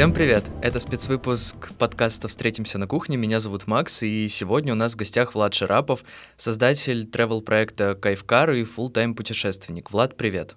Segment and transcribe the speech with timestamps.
[0.00, 0.44] Всем привет!
[0.62, 3.18] Это спецвыпуск подкаста «Встретимся на кухне».
[3.18, 6.04] Меня зовут Макс, и сегодня у нас в гостях Влад Шарапов,
[6.38, 9.92] создатель travel-проекта Кайфкар и full-time путешественник.
[9.92, 10.56] Влад, привет!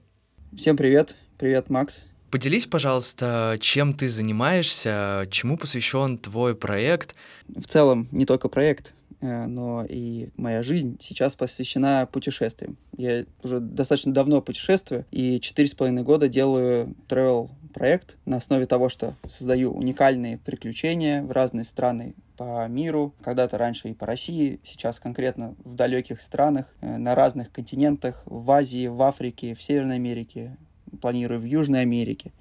[0.55, 1.17] Всем привет!
[1.37, 2.05] Привет, Макс!
[2.31, 7.13] Поделись, пожалуйста, чем ты занимаешься, чему посвящен твой проект?
[7.49, 12.77] В целом, не только проект, э, но и моя жизнь сейчас посвящена путешествиям.
[12.95, 18.65] Я уже достаточно давно путешествую, и четыре с половиной года делаю travel проект на основе
[18.65, 24.59] того, что создаю уникальные приключения в разные страны по миру, когда-то раньше и по России,
[24.63, 29.95] сейчас конкретно в далеких странах, э, на разных континентах, в Азии, в Африке, в Северной
[29.95, 30.57] Америке,
[31.01, 32.31] планирую в Южной Америке,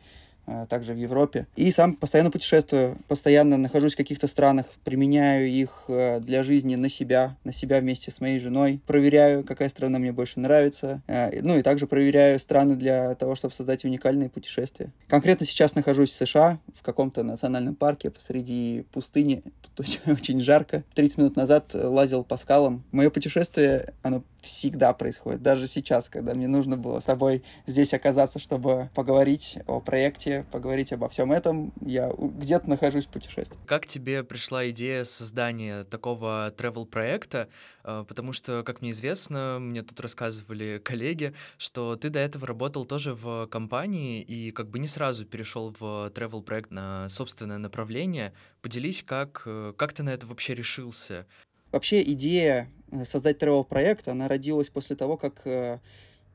[0.69, 1.47] также в Европе.
[1.57, 6.89] И сам постоянно путешествую, постоянно нахожусь в каких-то странах, применяю их э, для жизни на
[6.89, 11.57] себя, на себя вместе с моей женой, проверяю, какая страна мне больше нравится, э, ну
[11.57, 14.93] и также проверяю страны для того, чтобы создать уникальные путешествия.
[15.09, 20.85] Конкретно сейчас нахожусь в США, в каком-то национальном парке посреди пустыни, тут очень жарко.
[20.95, 22.85] 30 минут назад лазил по скалам.
[22.93, 25.43] Мое путешествие, оно всегда происходит.
[25.43, 30.93] Даже сейчас, когда мне нужно было с собой здесь оказаться, чтобы поговорить о проекте, поговорить
[30.93, 33.59] обо всем этом, я где-то нахожусь в путешествии.
[33.67, 37.49] Как тебе пришла идея создания такого travel проекта?
[37.85, 42.85] Э, потому что, как мне известно, мне тут рассказывали коллеги, что ты до этого работал
[42.85, 48.33] тоже в компании и как бы не сразу перешел в travel проект на собственное направление.
[48.61, 51.27] Поделись, как, э, как ты на это вообще решился?
[51.73, 55.79] Вообще идея э, создать travel проект, она родилась после того, как э,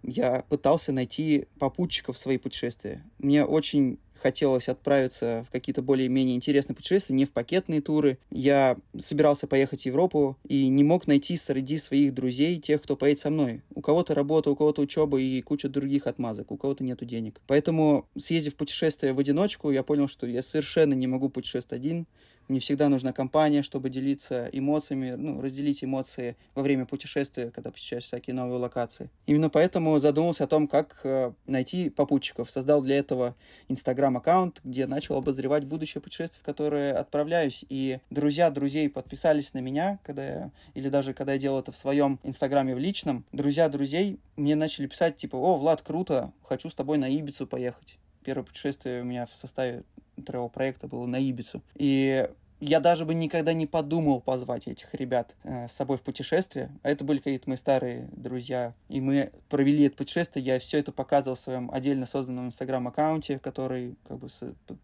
[0.03, 3.03] я пытался найти попутчиков в свои путешествия.
[3.19, 8.17] Мне очень хотелось отправиться в какие-то более-менее интересные путешествия, не в пакетные туры.
[8.30, 13.21] Я собирался поехать в Европу и не мог найти среди своих друзей тех, кто поедет
[13.21, 13.61] со мной.
[13.73, 17.39] У кого-то работа, у кого-то учеба и куча других отмазок, у кого-то нету денег.
[17.47, 22.08] Поэтому, съездив в путешествие в одиночку, я понял, что я совершенно не могу путешествовать один.
[22.47, 28.05] Мне всегда нужна компания, чтобы делиться эмоциями, ну, разделить эмоции во время путешествия, когда посещаешь
[28.05, 29.09] всякие новые локации.
[29.25, 32.49] Именно поэтому задумался о том, как э, найти попутчиков.
[32.49, 33.35] Создал для этого
[33.67, 37.65] инстаграм-аккаунт, где начал обозревать будущее путешествие, в которое отправляюсь.
[37.67, 41.77] И друзья друзей подписались на меня, когда я, или даже когда я делал это в
[41.77, 43.25] своем инстаграме в личном.
[43.33, 47.97] Друзья друзей мне начали писать, типа, о, Влад, круто, хочу с тобой на Ибицу поехать.
[48.23, 49.83] Первое путешествие у меня в составе
[50.22, 51.61] travel проекта было на Ибицу.
[51.76, 52.28] И
[52.60, 56.72] я даже бы никогда не подумал позвать этих ребят э, с собой в путешествие.
[56.84, 58.73] А это были какие-то мои старые друзья.
[58.90, 60.44] И мы провели это путешествие.
[60.44, 64.28] Я все это показывал в своем отдельно созданном инстаграм-аккаунте, который как бы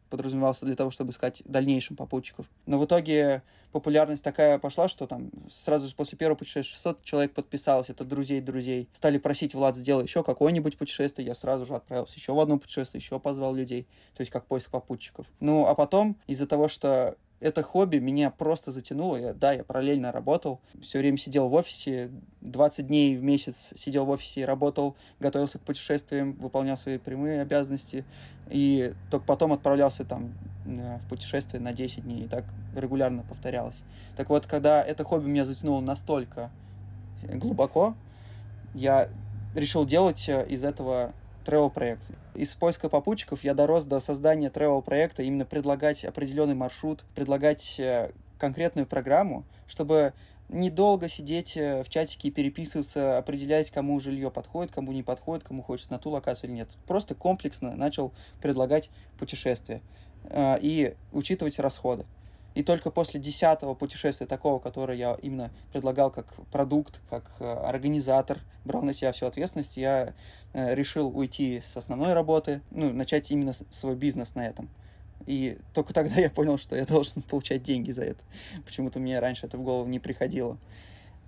[0.09, 2.45] подразумевался для того, чтобы искать дальнейших попутчиков.
[2.65, 3.41] Но в итоге
[3.71, 7.89] популярность такая пошла, что там сразу же после первого путешествия 600 человек подписалось.
[7.89, 8.87] Это друзей друзей.
[8.93, 11.25] Стали просить, Влад, сделай еще какое-нибудь путешествие.
[11.25, 13.87] Я сразу же отправился еще в одно путешествие, еще позвал людей.
[14.13, 15.25] То есть как поиск попутчиков.
[15.39, 19.17] Ну, а потом из-за того, что это хобби меня просто затянуло.
[19.17, 22.09] Я, да, я параллельно работал, все время сидел в офисе,
[22.39, 27.41] 20 дней в месяц сидел в офисе и работал, готовился к путешествиям, выполнял свои прямые
[27.41, 28.05] обязанности,
[28.49, 30.33] и только потом отправлялся там
[30.65, 32.45] э, в путешествие на 10 дней, и так
[32.77, 33.83] регулярно повторялось.
[34.15, 36.49] Так вот, когда это хобби меня затянуло настолько
[37.23, 37.93] глубоко,
[38.73, 39.09] я
[39.53, 41.11] решил делать э, из этого
[41.45, 42.03] travel проект.
[42.35, 48.11] Из поиска попутчиков я дорос до создания travel проекта, именно предлагать определенный маршрут, предлагать э,
[48.39, 50.13] конкретную программу, чтобы
[50.49, 55.61] недолго сидеть э, в чатике и переписываться, определять, кому жилье подходит, кому не подходит, кому
[55.61, 56.69] хочется на ту локацию или нет.
[56.87, 58.11] Просто комплексно начал
[58.41, 58.89] предлагать
[59.19, 59.81] путешествия
[60.23, 62.05] э, и учитывать расходы.
[62.55, 68.39] И только после десятого путешествия такого, которое я именно предлагал как продукт, как э, организатор,
[68.63, 70.13] брал на себя всю ответственность, я
[70.53, 74.69] э, решил уйти с основной работы, ну, начать именно свой бизнес на этом.
[75.25, 78.23] И только тогда я понял, что я должен получать деньги за это.
[78.65, 80.57] Почему-то мне раньше это в голову не приходило.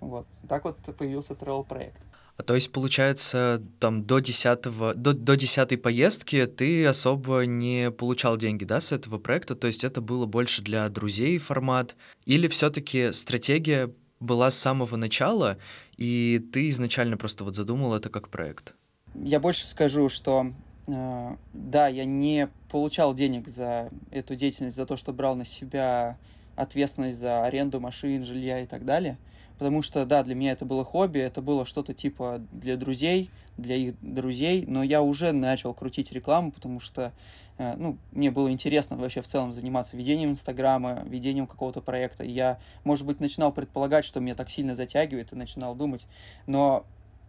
[0.00, 0.26] Вот.
[0.48, 2.00] Так вот появился Travel проект.
[2.36, 8.36] А то есть, получается, там до десятого, до, до десятой поездки ты особо не получал
[8.36, 9.54] деньги, да, с этого проекта?
[9.54, 11.96] То есть это было больше для друзей формат?
[12.26, 13.90] Или все-таки стратегия
[14.20, 15.56] была с самого начала,
[15.96, 18.74] и ты изначально просто вот задумал это как проект?
[19.14, 20.52] Я больше скажу, что
[20.86, 26.18] э, да, я не получал денег за эту деятельность, за то, что брал на себя
[26.54, 29.16] ответственность за аренду машин, жилья и так далее–
[29.58, 33.76] потому что, да, для меня это было хобби, это было что-то типа для друзей, для
[33.76, 37.12] их друзей, но я уже начал крутить рекламу, потому что,
[37.58, 42.24] э, ну, мне было интересно вообще в целом заниматься ведением Инстаграма, ведением какого-то проекта.
[42.24, 46.06] Я, может быть, начинал предполагать, что меня так сильно затягивает, и начинал думать,
[46.46, 46.84] но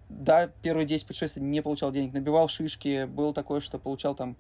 [0.09, 4.35] да, первые 10 путешествий не получал денег, набивал шишки, было такое, что получал там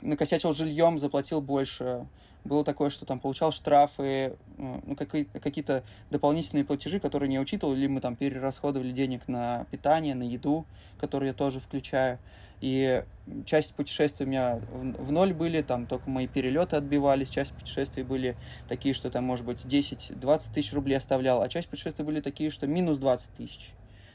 [0.00, 2.06] накосячил жильем, заплатил больше.
[2.44, 8.00] Было такое, что там получал штрафы, ну, какие-то дополнительные платежи, которые не учитывал, или мы
[8.00, 10.66] там перерасходовали денег на питание, на еду,
[10.98, 12.18] которые я тоже включаю.
[12.60, 13.02] И
[13.44, 18.36] часть путешествий у меня в, ноль были, там только мои перелеты отбивались, часть путешествий были
[18.68, 22.66] такие, что там, может быть, 10-20 тысяч рублей оставлял, а часть путешествий были такие, что
[22.68, 23.70] минус 20 тысяч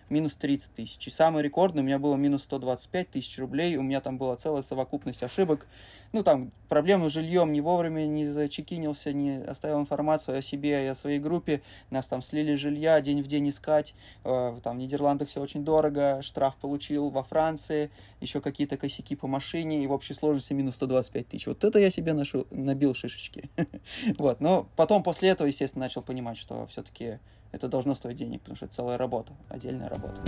[0.09, 1.07] минус 30 тысяч.
[1.07, 3.77] И самый рекордный у меня было минус 125 тысяч рублей.
[3.77, 5.67] У меня там была целая совокупность ошибок.
[6.13, 10.87] Ну, там, проблемы с жильем, не вовремя не зачекинился, не оставил информацию о себе и
[10.87, 11.61] о своей группе.
[11.89, 13.93] Нас там слили жилья, день в день искать.
[14.23, 16.21] Э, там в Нидерландах все очень дорого.
[16.21, 17.91] Штраф получил во Франции.
[18.21, 19.83] Еще какие-то косяки по машине.
[19.83, 21.47] И в общей сложности минус 125 тысяч.
[21.47, 23.49] Вот это я себе нашу, набил шишечки.
[24.17, 24.41] Вот.
[24.41, 27.19] Но потом после этого, естественно, начал понимать, что все-таки
[27.51, 30.21] это должно стоить денег, потому что это целая работа, отдельная работа.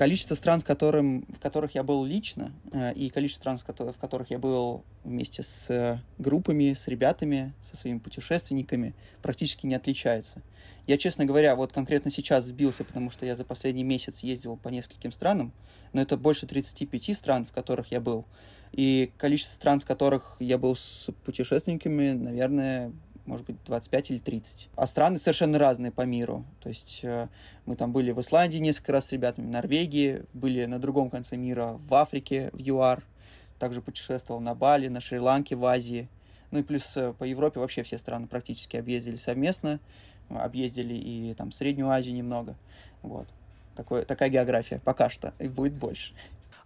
[0.00, 4.30] Количество стран, в, которым, в которых я был лично, э, и количество стран, в которых
[4.30, 10.40] я был вместе с э, группами, с ребятами, со своими путешественниками, практически не отличается.
[10.86, 14.70] Я, честно говоря, вот конкретно сейчас сбился, потому что я за последний месяц ездил по
[14.70, 15.52] нескольким странам,
[15.92, 18.24] но это больше 35 стран, в которых я был.
[18.72, 22.92] И количество стран, в которых я был с путешественниками, наверное,
[23.26, 24.70] может быть, 25 или 30.
[24.76, 26.44] А страны совершенно разные по миру.
[26.60, 27.28] То есть э,
[27.66, 31.36] мы там были в Исландии несколько раз с ребятами, в Норвегии, были на другом конце
[31.36, 33.02] мира, в Африке, в ЮАР,
[33.58, 36.08] также путешествовал на Бали, на Шри-Ланке, в Азии.
[36.50, 39.80] Ну и плюс э, по Европе вообще все страны практически объездили совместно,
[40.28, 42.56] объездили и там Среднюю Азию немного.
[43.02, 43.28] Вот.
[43.76, 46.12] Такое, такая география пока что, и будет больше.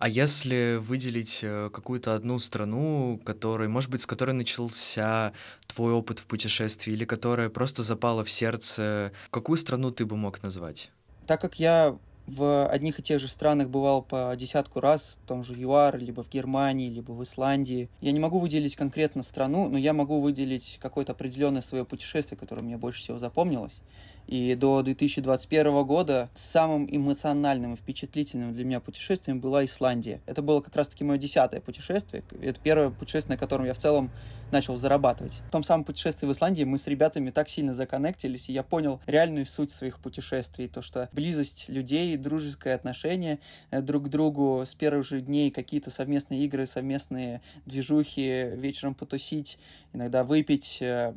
[0.04, 5.32] А если выделить э, какую-то одну страну, которой, может быть, с которой начался
[5.66, 10.42] твой опыт в путешествии, или которая просто запала в сердце, какую страну ты бы мог
[10.42, 10.90] назвать?
[11.26, 11.96] Так как я
[12.26, 16.22] в одних и тех же странах бывал по десятку раз, в том же ЮАР, либо
[16.22, 17.88] в Германии, либо в Исландии.
[18.02, 22.60] Я не могу выделить конкретно страну, но я могу выделить какое-то определенное свое путешествие, которое
[22.60, 23.80] мне больше всего запомнилось.
[24.26, 30.20] И до 2021 года самым эмоциональным и впечатлительным для меня путешествием была Исландия.
[30.26, 32.22] Это было как раз-таки мое десятое путешествие.
[32.40, 34.10] Это первое путешествие, на котором я в целом
[34.54, 35.32] начал зарабатывать.
[35.48, 39.00] В том самом путешествии в Исландии мы с ребятами так сильно законнектились, и я понял
[39.04, 40.68] реальную суть своих путешествий.
[40.68, 43.40] То, что близость людей, дружеское отношение
[43.70, 49.58] э, друг к другу с первых же дней, какие-то совместные игры, совместные движухи, вечером потусить,
[49.92, 51.14] иногда выпить, э,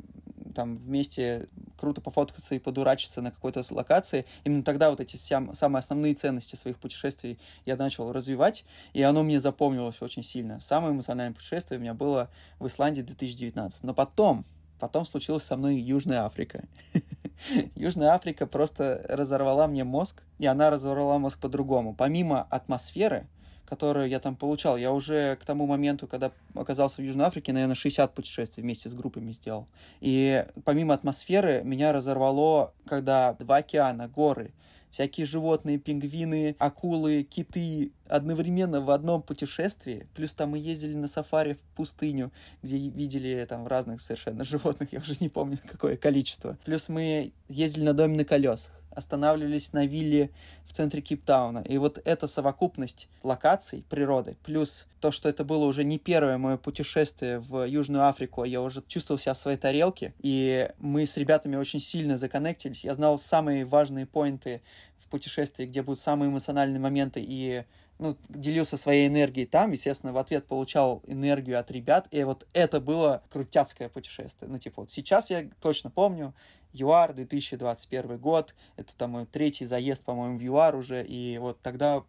[0.56, 1.48] там вместе
[1.78, 4.26] круто пофоткаться и подурачиться на какой-то локации.
[4.44, 9.22] Именно тогда вот эти сам, самые основные ценности своих путешествий я начал развивать, и оно
[9.22, 10.60] мне запомнилось очень сильно.
[10.60, 13.04] Самое эмоциональное путешествие у меня было в Исландии
[13.36, 13.84] 2019.
[13.84, 14.46] Но потом,
[14.80, 16.64] потом случилась со мной Южная Африка.
[17.76, 21.94] Южная Африка просто разорвала мне мозг, и она разорвала мозг по-другому.
[21.94, 23.28] Помимо атмосферы,
[23.68, 24.78] которую я там получал.
[24.78, 28.94] Я уже к тому моменту, когда оказался в Южной Африке, наверное, 60 путешествий вместе с
[28.94, 29.68] группами сделал.
[30.00, 34.54] И помимо атмосферы, меня разорвало, когда два океана, горы,
[34.92, 40.08] всякие животные, пингвины, акулы, киты одновременно в одном путешествии.
[40.16, 42.32] Плюс там мы ездили на сафари в пустыню,
[42.64, 46.58] где видели там разных совершенно животных, я уже не помню какое количество.
[46.66, 50.32] Плюс мы ездили на доме на колесах останавливались на вилле
[50.66, 51.60] в центре Кейптауна.
[51.60, 56.58] И вот эта совокупность локаций, природы, плюс то, что это было уже не первое мое
[56.58, 61.16] путешествие в Южную Африку, а я уже чувствовал себя в своей тарелке, и мы с
[61.16, 62.84] ребятами очень сильно законнектились.
[62.84, 64.62] Я знал самые важные поинты
[64.98, 67.64] в путешествии, где будут самые эмоциональные моменты, и
[68.00, 72.80] ну, делился своей энергией там, естественно, в ответ получал энергию от ребят, и вот это
[72.80, 74.50] было крутяцкое путешествие.
[74.50, 76.34] Ну, типа, вот сейчас я точно помню,
[76.74, 82.04] ЮАР, 2021 год, это там мой третий заезд, по-моему, в ЮАР уже, и вот тогда,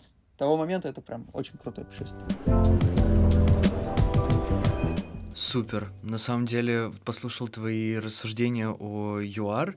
[0.00, 2.24] с того момента это прям очень крутое путешествие.
[5.34, 5.92] Супер.
[6.02, 9.76] На самом деле, послушал твои рассуждения о ЮАР,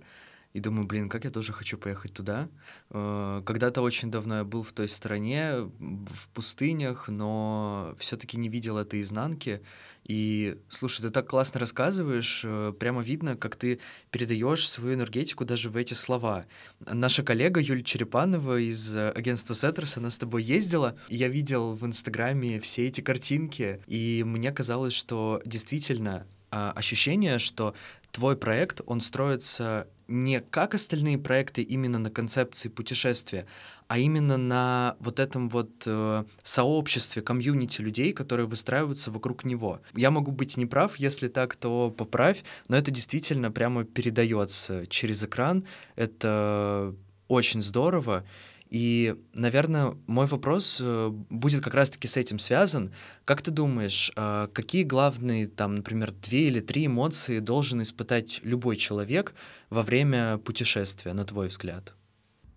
[0.53, 2.49] и думаю, блин, как я тоже хочу поехать туда.
[2.89, 8.77] Э, когда-то очень давно я был в той стране, в пустынях, но все-таки не видел
[8.77, 9.61] этой изнанки.
[10.03, 13.79] И, слушай, ты так классно рассказываешь, э, прямо видно, как ты
[14.09, 16.45] передаешь свою энергетику даже в эти слова.
[16.79, 21.75] Наша коллега Юлия Черепанова из э, агентства Сеттерс, она с тобой ездила, и я видел
[21.75, 27.73] в Инстаграме все эти картинки, и мне казалось, что действительно а, ощущение, что
[28.11, 33.45] твой проект, он строится не как остальные проекты именно на концепции путешествия,
[33.87, 39.81] а именно на вот этом вот э, сообществе, комьюнити людей, которые выстраиваются вокруг него.
[39.95, 45.65] Я могу быть неправ, если так, то поправь, но это действительно прямо передается через экран.
[45.95, 46.95] Это
[47.27, 48.25] очень здорово.
[48.71, 52.93] И, наверное, мой вопрос э, будет как раз-таки с этим связан.
[53.25, 58.77] Как ты думаешь, э, какие главные, там, например, две или три эмоции должен испытать любой
[58.77, 59.35] человек
[59.69, 61.93] во время путешествия, на твой взгляд?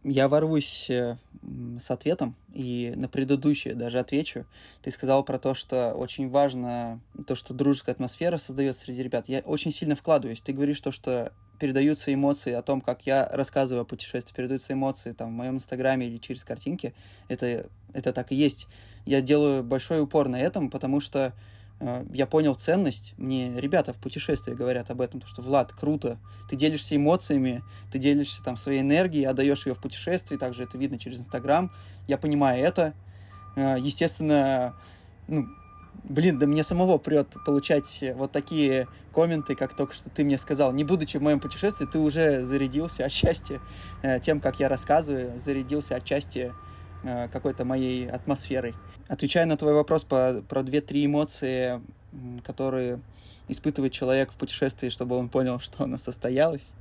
[0.04, 1.18] Я ворвусь э,
[1.80, 4.46] с ответом и на предыдущее даже отвечу.
[4.82, 9.28] Ты сказал про то, что очень важно то, что дружеская атмосфера создается среди ребят.
[9.28, 10.40] Я очень сильно вкладываюсь.
[10.40, 11.32] Ты говоришь то, что
[11.64, 16.06] передаются эмоции о том, как я рассказываю о путешествии, передаются эмоции там в моем инстаграме
[16.06, 16.94] или через картинки.
[17.28, 18.68] Это, это так и есть.
[19.06, 21.32] Я делаю большой упор на этом, потому что
[21.80, 23.14] Э, я понял ценность.
[23.16, 26.18] Мне ребята в путешествии говорят об этом, то, что Влад, круто,
[26.48, 30.98] ты делишься эмоциями, ты делишься там своей энергией, отдаешь ее в путешествии, также это видно
[30.98, 31.72] через Инстаграм.
[32.06, 32.94] Я понимаю это.
[33.56, 34.74] Э, естественно,
[35.28, 35.46] ну,
[36.04, 40.72] блин, да мне самого прет получать вот такие комменты, как только что ты мне сказал.
[40.72, 43.60] Не будучи в моем путешествии, ты уже зарядился отчасти
[44.02, 46.52] э, тем, как я рассказываю, зарядился отчасти
[47.04, 48.74] Э, какой-то моей атмосферой.
[49.08, 51.82] Отвечая на твой вопрос по, про две-три эмоции,
[52.42, 52.98] которые
[53.46, 56.72] испытывает человек в путешествии, чтобы он понял, что оно состоялось,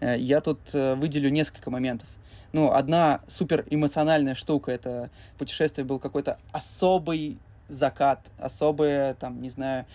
[0.00, 2.08] э, я тут выделю несколько моментов.
[2.52, 9.86] Ну, одна супер эмоциональная штука, это путешествие был какой-то особый закат, особые, там, не знаю,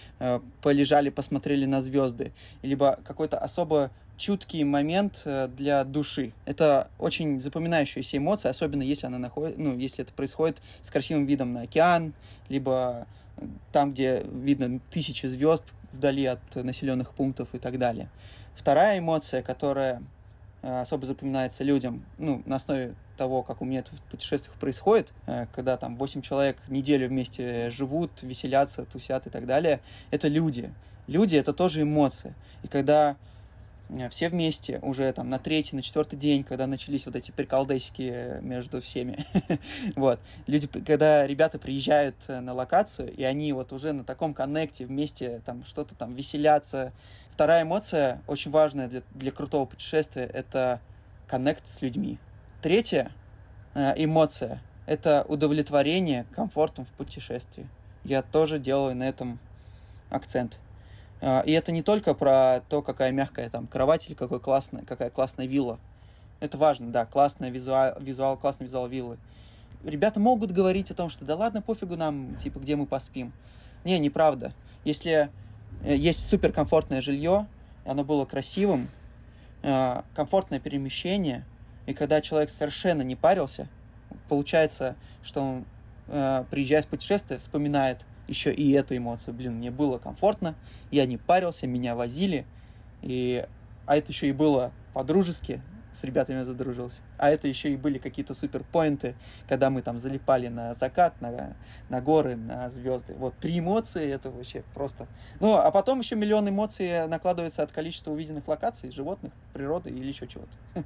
[0.61, 6.33] полежали, посмотрели на звезды, либо какой-то особо чуткий момент э, для души.
[6.45, 11.53] Это очень запоминающаяся эмоция, особенно если она находит, ну, если это происходит с красивым видом
[11.53, 12.13] на океан,
[12.49, 18.09] либо э, там, где видно тысячи звезд вдали от населенных пунктов и так далее.
[18.55, 20.01] Вторая эмоция, которая э,
[20.63, 25.13] особо запоминается людям, ну, на основе того, как у меня это в путешествиях происходит,
[25.53, 30.73] когда там 8 человек неделю вместе живут, веселятся, тусят и так далее, это люди.
[31.05, 32.33] Люди— это тоже эмоции.
[32.63, 33.32] И когда Э,
[34.09, 38.81] все вместе уже там на третий, на четвертый день, когда начались вот эти приколдесики между
[38.81, 39.25] всеми.
[39.95, 40.19] вот.
[40.47, 45.41] Люди, когда ребята приезжают э, на локацию, и они вот уже на таком коннекте вместе
[45.45, 46.93] там что-то там веселятся.
[47.29, 50.81] Вторая эмоция, очень важная для, для крутого путешествия, это
[51.27, 52.19] коннект с людьми.
[52.61, 53.11] Третья
[53.73, 57.67] э, эмоция— это удовлетворение комфортом в путешествии.
[58.03, 59.39] Я тоже делаю на этом
[60.09, 60.59] акцент.
[61.25, 65.09] А, и это не только про то, какая мягкая там кровать или какой классная, какая
[65.09, 65.79] классная вилла.
[66.41, 69.17] Это важно, да, классная визуал, визуал, классный визуал виллы.
[69.85, 73.31] Ребята могут говорить о том, что да ладно, пофигу нам, типа, где мы поспим.
[73.85, 74.53] Не, неправда.
[74.83, 75.29] Если
[75.85, 77.47] э, есть суперкомфортное жилье,
[77.85, 78.89] оно было красивым,
[79.61, 81.45] э, комфортное перемещение,
[81.85, 83.69] и когда человек совершенно не парился,
[84.27, 85.65] получается, что он,
[86.07, 89.33] э, приезжая с путешествия, вспоминает еще и эту эмоцию.
[89.33, 90.55] Блин, мне было комфортно,
[90.91, 92.45] я не парился, меня возили.
[93.01, 93.45] И...
[93.85, 95.61] А это еще и было по-дружески,
[95.93, 97.03] с ребятами задружился.
[97.17, 99.15] А это еще и были какие-то суперпоинты,
[99.47, 101.55] когда мы там залипали на закат, на,
[101.89, 103.13] на горы, на звезды.
[103.15, 105.07] Вот три эмоции, это вообще просто...
[105.39, 110.27] Ну, а потом еще миллион эмоций накладывается от количества увиденных локаций, животных, природы или еще
[110.27, 110.57] чего-то.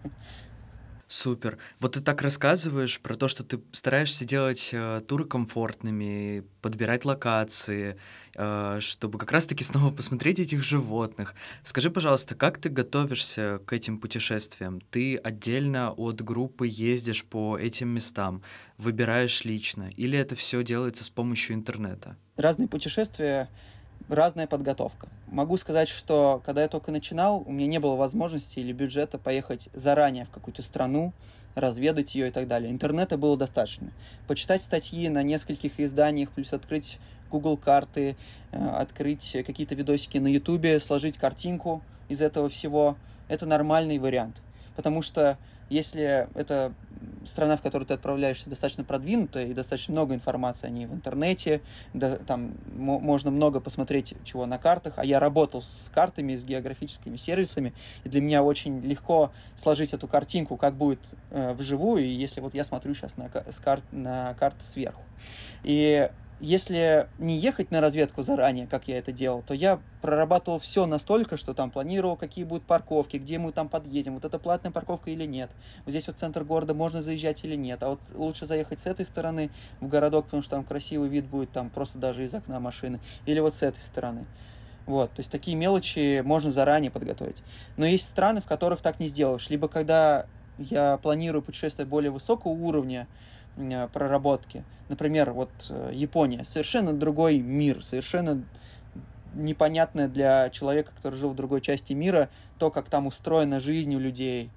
[1.07, 1.57] Супер.
[1.79, 7.97] Вот ты так рассказываешь про то, что ты стараешься делать э, туры комфортными, подбирать локации,
[8.35, 11.33] э, чтобы как раз-таки снова посмотреть этих животных.
[11.63, 14.81] Скажи, пожалуйста, как ты готовишься к этим путешествиям?
[14.91, 18.41] Ты отдельно от группы ездишь по этим местам,
[18.77, 22.17] выбираешь лично, или это все делается с помощью интернета?
[22.35, 23.49] Разные путешествия
[24.09, 25.07] разная подготовка.
[25.27, 29.69] Могу сказать, что когда я только начинал, у меня не было возможности или бюджета поехать
[29.73, 31.13] заранее в какую-то страну,
[31.55, 32.71] разведать ее и так далее.
[32.71, 33.91] Интернета было достаточно.
[34.27, 36.99] Почитать статьи на нескольких изданиях, плюс открыть
[37.31, 38.15] Google карты,
[38.51, 42.95] э, открыть какие-то видосики на YouTube, сложить картинку из этого всего.
[43.27, 44.41] Это нормальный вариант.
[44.75, 45.37] Потому что
[45.69, 46.73] если это
[47.25, 51.61] страна, в которую ты отправляешься, достаточно продвинутая и достаточно много информации о ней в интернете,
[51.93, 57.17] да, там можно много посмотреть чего на картах, а я работал с картами, с географическими
[57.17, 62.53] сервисами, и для меня очень легко сложить эту картинку, как будет э, вживую, если вот
[62.53, 65.03] я смотрю сейчас на, с карт, на карты сверху.
[65.63, 70.85] И если не ехать на разведку заранее, как я это делал, то я прорабатывал все
[70.85, 75.09] настолько, что там планировал, какие будут парковки, где мы там подъедем, вот это платная парковка
[75.09, 75.49] или нет.
[75.85, 77.81] Вот здесь вот центр города можно заезжать или нет.
[77.81, 81.51] А вот лучше заехать с этой стороны в городок, потому что там красивый вид будет
[81.51, 82.99] там просто даже из окна машины.
[83.25, 84.25] Или вот с этой стороны.
[84.85, 87.43] Вот, то есть такие мелочи можно заранее подготовить.
[87.75, 89.49] Но есть страны, в которых так не сделаешь.
[89.49, 90.27] Либо когда
[90.57, 93.07] я планирую путешествие более высокого уровня,
[93.93, 94.63] проработки.
[94.89, 96.45] Например, вот э, Япония.
[96.45, 98.43] Совершенно другой мир, совершенно
[99.33, 103.99] непонятное для человека, который жил в другой части мира, то, как там устроена жизнь у
[103.99, 104.49] людей,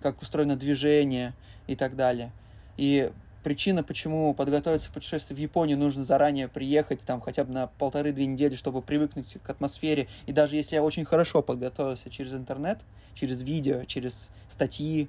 [0.00, 1.34] как устроено движение
[1.66, 2.32] и так далее.
[2.76, 3.10] И
[3.42, 8.26] причина, почему подготовиться к путешествию в Японию, нужно заранее приехать там хотя бы на полторы-две
[8.26, 10.08] недели, чтобы привыкнуть к атмосфере.
[10.26, 12.78] И даже если я очень хорошо подготовился через интернет,
[13.14, 15.08] через видео, через статьи,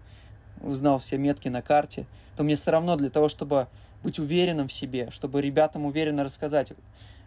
[0.62, 3.68] узнал все метки на карте, то мне все равно для того, чтобы
[4.04, 6.72] быть уверенным в себе, чтобы ребятам уверенно рассказать.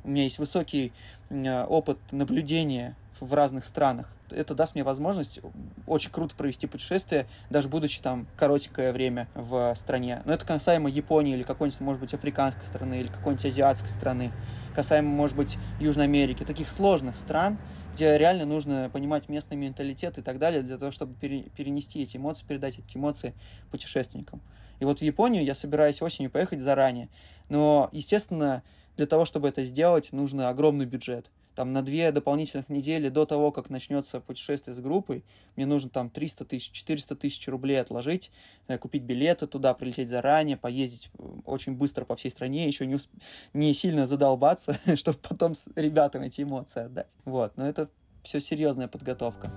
[0.05, 0.93] У меня есть высокий
[1.31, 4.09] опыт наблюдения в разных странах.
[4.31, 5.41] Это даст мне возможность
[5.87, 10.23] очень круто провести путешествие, даже будучи там коротенькое время в стране.
[10.25, 14.33] Но это касаемо Японии или какой-нибудь, может быть, африканской страны или какой-нибудь азиатской страны.
[14.75, 16.45] Касаемо, может быть, Южной Америки.
[16.45, 17.59] Таких сложных стран,
[17.93, 22.45] где реально нужно понимать местный менталитет и так далее, для того, чтобы перенести эти эмоции,
[22.47, 23.35] передать эти эмоции
[23.71, 24.41] путешественникам.
[24.79, 27.09] И вот в Японию я собираюсь осенью поехать заранее.
[27.49, 28.63] Но, естественно,
[28.97, 33.53] для того, чтобы это сделать, нужно огромный бюджет там на две дополнительных недели до того,
[33.53, 35.27] как начнется путешествие с группой,
[35.57, 38.33] мне нужно там 300 тысяч, 400 тысяч рублей отложить,
[38.67, 42.95] э, купить билеты туда, прилететь заранее, поездить э, очень быстро по всей стране, еще не,
[42.95, 43.11] усп...
[43.53, 47.11] не сильно задолбаться, чтобы потом с ребятам эти эмоции отдать.
[47.27, 47.91] Вот, но это
[48.23, 49.53] все серьезная подготовка.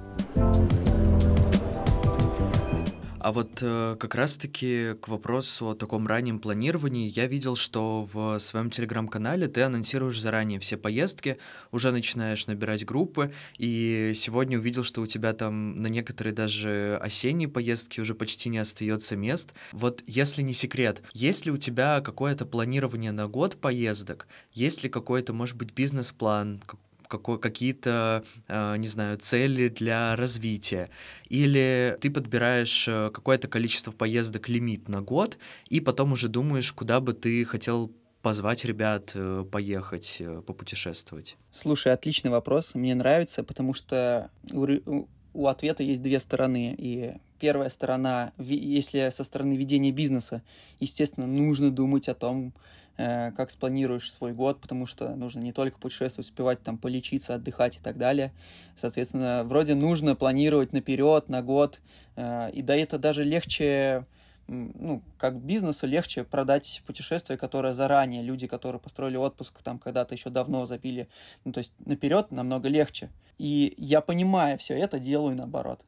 [3.24, 8.38] А вот э, как раз-таки к вопросу о таком раннем планировании я видел, что в
[8.40, 11.38] своем телеграм-канале ты анонсируешь заранее все поездки,
[11.72, 17.48] уже начинаешь набирать группы, и сегодня увидел, что у тебя там на некоторые даже осенние
[17.48, 19.54] поездки уже почти не остается мест.
[19.72, 24.28] Вот если не секрет, есть ли у тебя какое-то планирование на год поездок?
[24.52, 26.62] Есть ли какой-то, может быть, бизнес-план,
[27.08, 30.90] какой, какие-то, э, не знаю, цели для развития,
[31.30, 35.38] или ты подбираешь э, какое-то количество поездок лимит на год,
[35.70, 37.92] и потом уже думаешь, куда бы ты хотел
[38.22, 41.38] позвать ребят э, поехать, попутешествовать?
[41.52, 47.70] Слушай, отличный вопрос, мне нравится, потому что у, у ответа есть две стороны, и первая
[47.70, 50.44] сторона, если со стороны ведения бизнеса,
[50.80, 52.54] естественно, нужно думать о том,
[52.96, 57.80] как спланируешь свой год, потому что нужно не только путешествовать, успевать там полечиться, отдыхать и
[57.80, 58.32] так далее.
[58.76, 61.82] Соответственно, вроде нужно планировать наперед, на год,
[62.16, 64.06] э, и да это даже легче
[64.48, 70.30] ну, как бизнесу легче продать путешествие, которое заранее, люди, которые построили отпуск там когда-то еще
[70.30, 71.08] давно забили,
[71.46, 73.10] ну, то есть наперед намного легче.
[73.38, 75.82] И я понимая все это, делаю наоборот.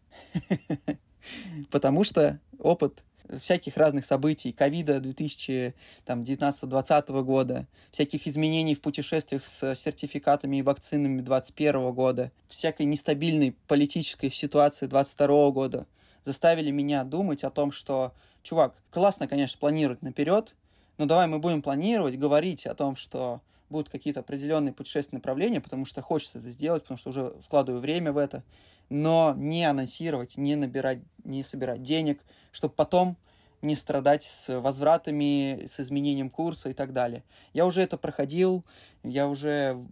[1.71, 3.03] Потому что опыт
[3.39, 11.93] всяких разных событий, ковида 2019-2020 года, всяких изменений в путешествиях с сертификатами и вакцинами 2021
[11.93, 15.85] года, всякой нестабильной политической ситуации 2022 года
[16.23, 20.55] заставили меня думать о том, что, чувак, классно, конечно, планировать наперед,
[20.97, 25.85] но давай мы будем планировать, говорить о том, что будут какие-то определенные путешественные направления, потому
[25.85, 28.43] что хочется это сделать, потому что уже вкладываю время в это,
[28.89, 32.21] но не анонсировать, не набирать, не собирать денег,
[32.51, 33.17] чтобы потом
[33.61, 37.23] не страдать с возвратами, с изменением курса и так далее.
[37.53, 38.63] Я уже это проходил,
[39.03, 39.85] я уже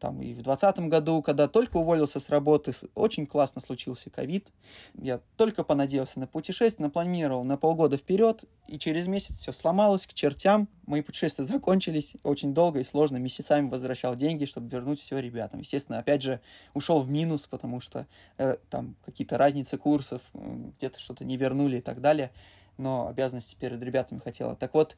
[0.00, 4.52] там и в 2020 году, когда только уволился с работы, очень классно случился ковид.
[5.00, 10.14] Я только понадеялся на путешествие, напланировал на полгода вперед, и через месяц все сломалось к
[10.14, 10.68] чертям.
[10.86, 15.60] Мои путешествия закончились, очень долго и сложно, месяцами возвращал деньги, чтобы вернуть все ребятам.
[15.60, 16.40] Естественно, опять же,
[16.74, 21.82] ушел в минус, потому что э, там какие-то разницы курсов, где-то что-то не вернули и
[21.82, 22.30] так далее
[22.78, 24.56] но обязанности перед ребятами хотела.
[24.56, 24.96] Так вот,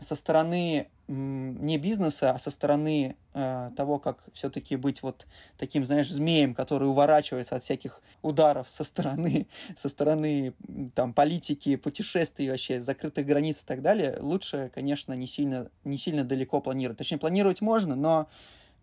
[0.00, 5.26] со стороны не бизнеса, а со стороны э, того, как все-таки быть вот
[5.58, 10.54] таким, знаешь, змеем, который уворачивается от всяких ударов со стороны, со стороны
[10.94, 16.22] там политики, путешествий вообще, закрытых границ и так далее, лучше, конечно, не сильно, не сильно
[16.22, 16.98] далеко планировать.
[16.98, 18.28] Точнее, планировать можно, но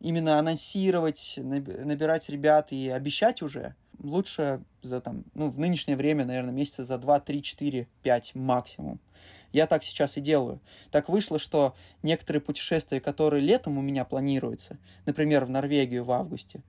[0.01, 3.75] именно анонсировать, набирать ребят и обещать уже–
[4.07, 8.99] лучше за там, ну, в нынешнее время, наверное, месяца за 2, 3, 4, 5 максимум.
[9.53, 10.59] Я так сейчас и делаю.
[10.91, 16.61] Так вышло, что некоторые путешествия, которые летом у меня планируются, например, в Норвегию в августе,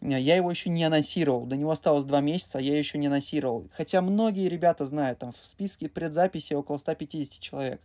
[0.00, 1.46] я его еще не анонсировал.
[1.46, 3.68] До него осталось два месяца, а я еще не анонсировал.
[3.72, 7.80] Хотя многие ребята знают, там в списке предзаписи около 150 человек.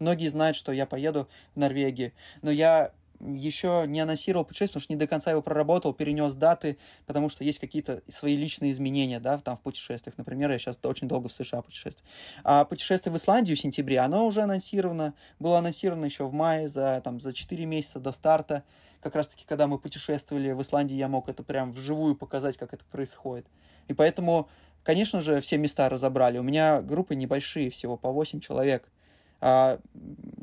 [0.00, 2.12] Многие знают, что я поеду в Норвегию.
[2.42, 6.78] Но я еще не анонсировал путешествие, потому что не до конца его проработал, перенес даты,
[7.06, 10.16] потому что есть какие-то свои личные изменения, да, там в путешествиях.
[10.18, 12.06] Например, я сейчас очень долго в США путешествую.
[12.44, 17.00] А путешествие в Исландию в сентябре, оно уже анонсировано, было анонсировано еще в мае, за,
[17.04, 18.64] там, за 4 месяца до старта.
[19.00, 22.84] Как раз-таки, когда мы путешествовали в Исландии, я мог это прям вживую показать, как это
[22.84, 23.46] происходит.
[23.88, 24.48] И поэтому,
[24.82, 26.38] конечно же, все места разобрали.
[26.38, 28.88] У меня группы небольшие, всего по 8 человек–
[29.40, 29.80] а,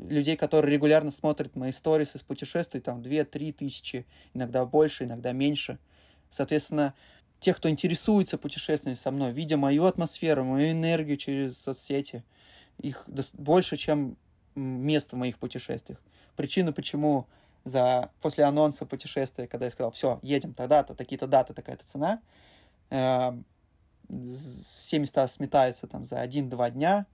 [0.08, 5.78] людей, которые регулярно смотрят мои сторис из путешествий, там 2-3 тысячи, иногда больше, иногда меньше.
[6.30, 6.94] Соответственно,
[7.40, 12.24] тех, кто интересуется путешествиями со мной, видя мою атмосферу, мою энергию через соцсети,
[12.78, 14.16] их больше, чем
[14.54, 16.00] мест в моих путешествиях.
[16.36, 17.26] Причина, почему
[17.64, 22.20] за, после анонса путешествия, когда я сказал, все, едем тогда-то, такие-то даты, такая-то цена,
[22.90, 23.32] э,
[24.08, 27.06] все места сметаются там за один-два дня,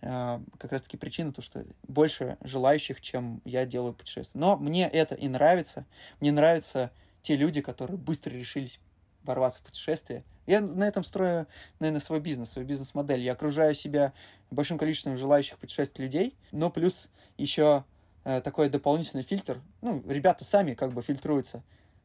[0.00, 4.40] как раз-таки причина, то, что больше желающих, чем я делаю путешествия.
[4.40, 5.84] Но мне это и нравится.
[6.20, 6.90] Мне нравятся
[7.22, 8.80] те люди, которые быстро решились
[9.24, 10.24] ворваться в путешествие.
[10.46, 11.46] Я на этом строю,
[11.78, 13.20] наверное, свой бизнес, свою бизнес-модель.
[13.20, 14.12] Я окружаю себя
[14.50, 17.84] большим количеством желающих путешествовать людей, но плюс еще
[18.24, 19.60] э, такой дополнительный фильтр.
[19.82, 21.62] Ну, ребята сами как бы фильтруются.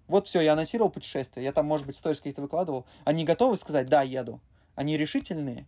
[0.08, 2.86] Вот все, я анонсировал путешествие, я там, может быть, сторис какие-то выкладывал.
[3.06, 4.40] Они готовы сказать, да, еду.
[4.76, 5.66] Они решительные,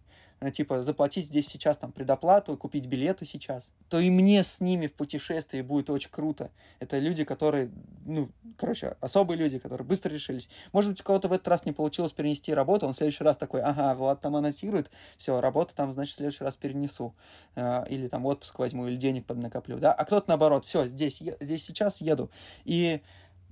[0.51, 4.93] типа заплатить здесь сейчас там предоплату, купить билеты сейчас, то и мне с ними в
[4.93, 6.51] путешествии будет очень круто.
[6.79, 7.71] Это люди, которые,
[8.05, 10.49] ну, короче, особые люди, которые быстро решились.
[10.73, 13.37] Может быть, у кого-то в этот раз не получилось перенести работу, он в следующий раз
[13.37, 17.15] такой, ага, Влад там анонсирует, все, работу там, значит, в следующий раз перенесу.
[17.55, 19.93] Э, или там отпуск возьму, или денег поднакоплю, да.
[19.93, 22.29] А кто-то наоборот, все, здесь, здесь сейчас еду.
[22.65, 23.01] И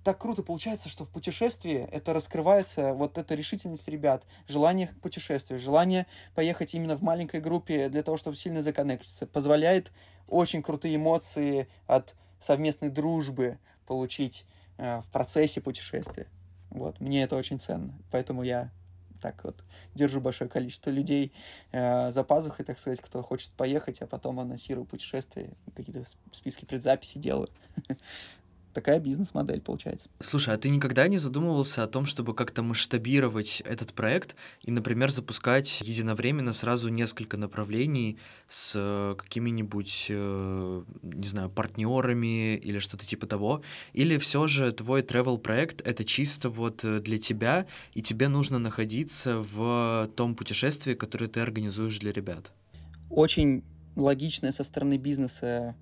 [0.06, 5.60] так круто получается, что в путешествии это раскрывается, вот эта решительность ребят, желание к путешествию,
[5.60, 9.92] желание поехать именно в маленькой группе для того, чтобы сильно законнектиться, позволяет
[10.28, 14.46] очень крутые эмоции от совместной дружбы получить
[14.78, 16.28] э, в процессе путешествия.
[16.70, 18.70] Вот, мне это очень ценно, поэтому я
[19.24, 19.56] так вот
[19.96, 21.34] держу большое количество людей
[21.72, 27.18] э, за пазухой, так сказать, кто хочет поехать, а потом анонсирую путешествия, какие-то списки предзаписи
[27.18, 27.50] делаю.
[28.76, 30.10] такая бизнес-модель получается.
[30.20, 35.10] Слушай, а ты никогда не задумывался о том, чтобы как-то масштабировать этот проект и, например,
[35.10, 43.26] запускать единовременно сразу несколько направлений с э, какими-нибудь, э, не знаю, партнерами или что-то типа
[43.26, 43.62] того?
[43.94, 48.60] Или все же твой travel проект это чисто вот э, для тебя, и тебе нужно
[48.60, 52.52] находиться в том путешествии, которое ты организуешь для ребят?
[53.10, 53.64] Очень
[53.96, 55.76] логичное со стороны бизнеса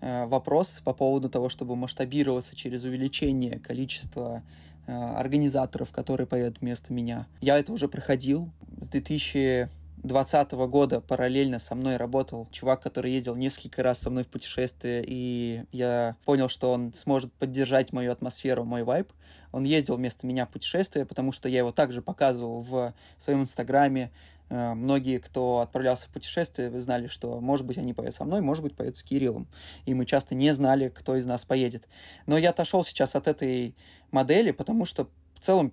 [0.00, 4.42] вопрос по поводу того, чтобы масштабироваться через увеличение количества
[4.86, 7.26] э, организаторов, которые поедут вместо меня.
[7.40, 8.50] Я это уже проходил.
[8.80, 14.28] С 2020 года параллельно со мной работал чувак, который ездил несколько раз со мной в
[14.28, 19.12] путешествие, и я понял, что он сможет поддержать мою атмосферу, мой вайб.
[19.52, 24.10] Он ездил вместо меня в путешествие, потому что я его также показывал в своем инстаграме,
[24.12, 28.64] Э, многие, кто отправлялся в путешествие, знали, что, может быть, они поедут со мной, может
[28.64, 29.46] быть, поедут с Кириллом.
[29.86, 31.88] И мы часто не знали, кто из нас поедет.
[32.26, 33.74] Но я отошел сейчас от этой
[34.10, 35.72] модели, потому что в целом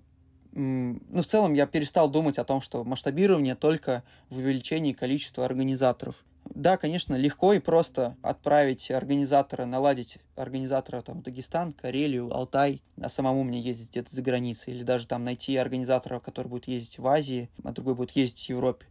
[0.53, 6.23] ну, в целом я перестал думать о том, что масштабирование только в увеличении количества организаторов.
[6.53, 13.09] Да, конечно, легко и просто отправить организатора, наладить организатора там, в Дагестан, Карелию, Алтай, а
[13.09, 17.07] самому мне ездить где-то за границей, или даже там найти организатора, который будет ездить в
[17.07, 18.85] Азии, а другой будет ездить в Европе.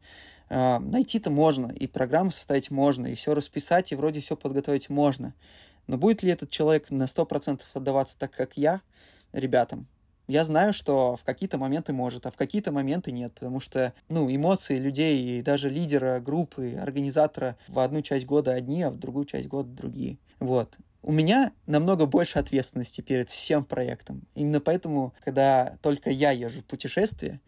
[0.49, 5.35] А, найти-то можно, и программу составить можно, и все расписать, и вроде все подготовить можно.
[5.87, 8.81] Но будет ли этот человек на 100% отдаваться так, как я,
[9.33, 9.87] ребятам?
[10.27, 14.29] Я знаю, что в какие-то моменты может, а в какие-то моменты нет, потому что, ну,
[14.29, 19.25] эмоции людей и даже лидера группы, организатора в одну часть года одни, а в другую
[19.27, 20.19] часть года другие.
[20.41, 20.79] Вот.
[21.03, 24.27] У меня намного больше ответственности перед всем проектом.
[24.35, 27.41] Именно поэтому, когда только я езжу в путешествие,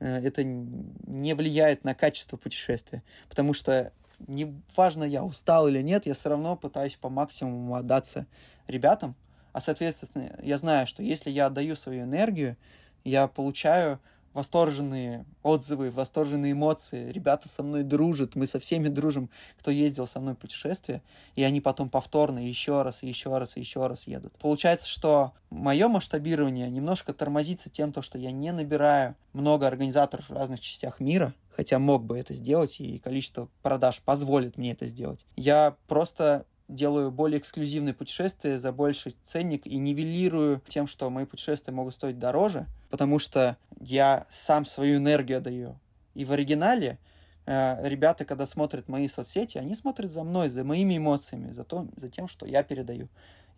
[0.00, 3.04] э, это не влияет на качество путешествия.
[3.28, 3.92] Потому что
[4.26, 8.26] неважно, я устал или нет, я все равно пытаюсь по максимуму отдаться
[8.66, 9.14] ребятам,
[9.54, 12.56] а, соответственно, я знаю, что если я отдаю свою энергию,
[13.04, 14.00] я получаю
[14.32, 17.12] восторженные отзывы, восторженные эмоции.
[17.12, 21.02] Ребята со мной дружат, мы со всеми дружим, кто ездил со мной в путешествие,
[21.36, 24.36] и они потом повторно еще раз, еще раз, еще раз едут.
[24.38, 30.32] Получается, что мое масштабирование немножко тормозится тем, то, что я не набираю много организаторов в
[30.32, 35.24] разных частях мира, хотя мог бы это сделать, и количество продаж позволит мне это сделать.
[35.36, 41.72] Я просто делаю более эксклюзивные путешествия за больший ценник и нивелирую тем, что мои путешествия
[41.72, 45.78] могут стоить дороже, потому что я сам свою энергию даю.
[46.14, 46.98] И в оригинале
[47.46, 51.86] э, ребята, когда смотрят мои соцсети, они смотрят за мной, за моими эмоциями, за, то,
[51.96, 53.08] за тем, что я передаю.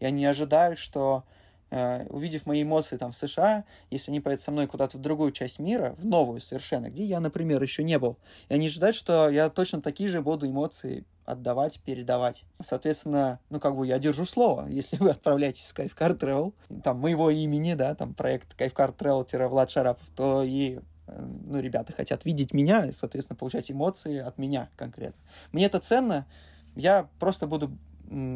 [0.01, 1.25] И они ожидают, что
[1.71, 5.59] увидев мои эмоции там в США, если они поедут со мной куда-то в другую часть
[5.59, 8.17] мира, в новую совершенно, где я, например, еще не был,
[8.49, 12.45] и они ожидают, что я точно такие же буду эмоции отдавать, передавать.
[12.63, 14.67] Соответственно, ну, как бы я держу слово.
[14.71, 20.07] Если вы отправляетесь с Кайфкар Travel, там, моего имени, да, там, проект Кайфкар Travel-Влад Шарапов,
[20.15, 25.21] то и э, ну, ребята хотят видеть меня и, соответственно, получать эмоции от меня конкретно.
[25.53, 26.27] Мне это ценно,
[26.77, 27.77] я просто буду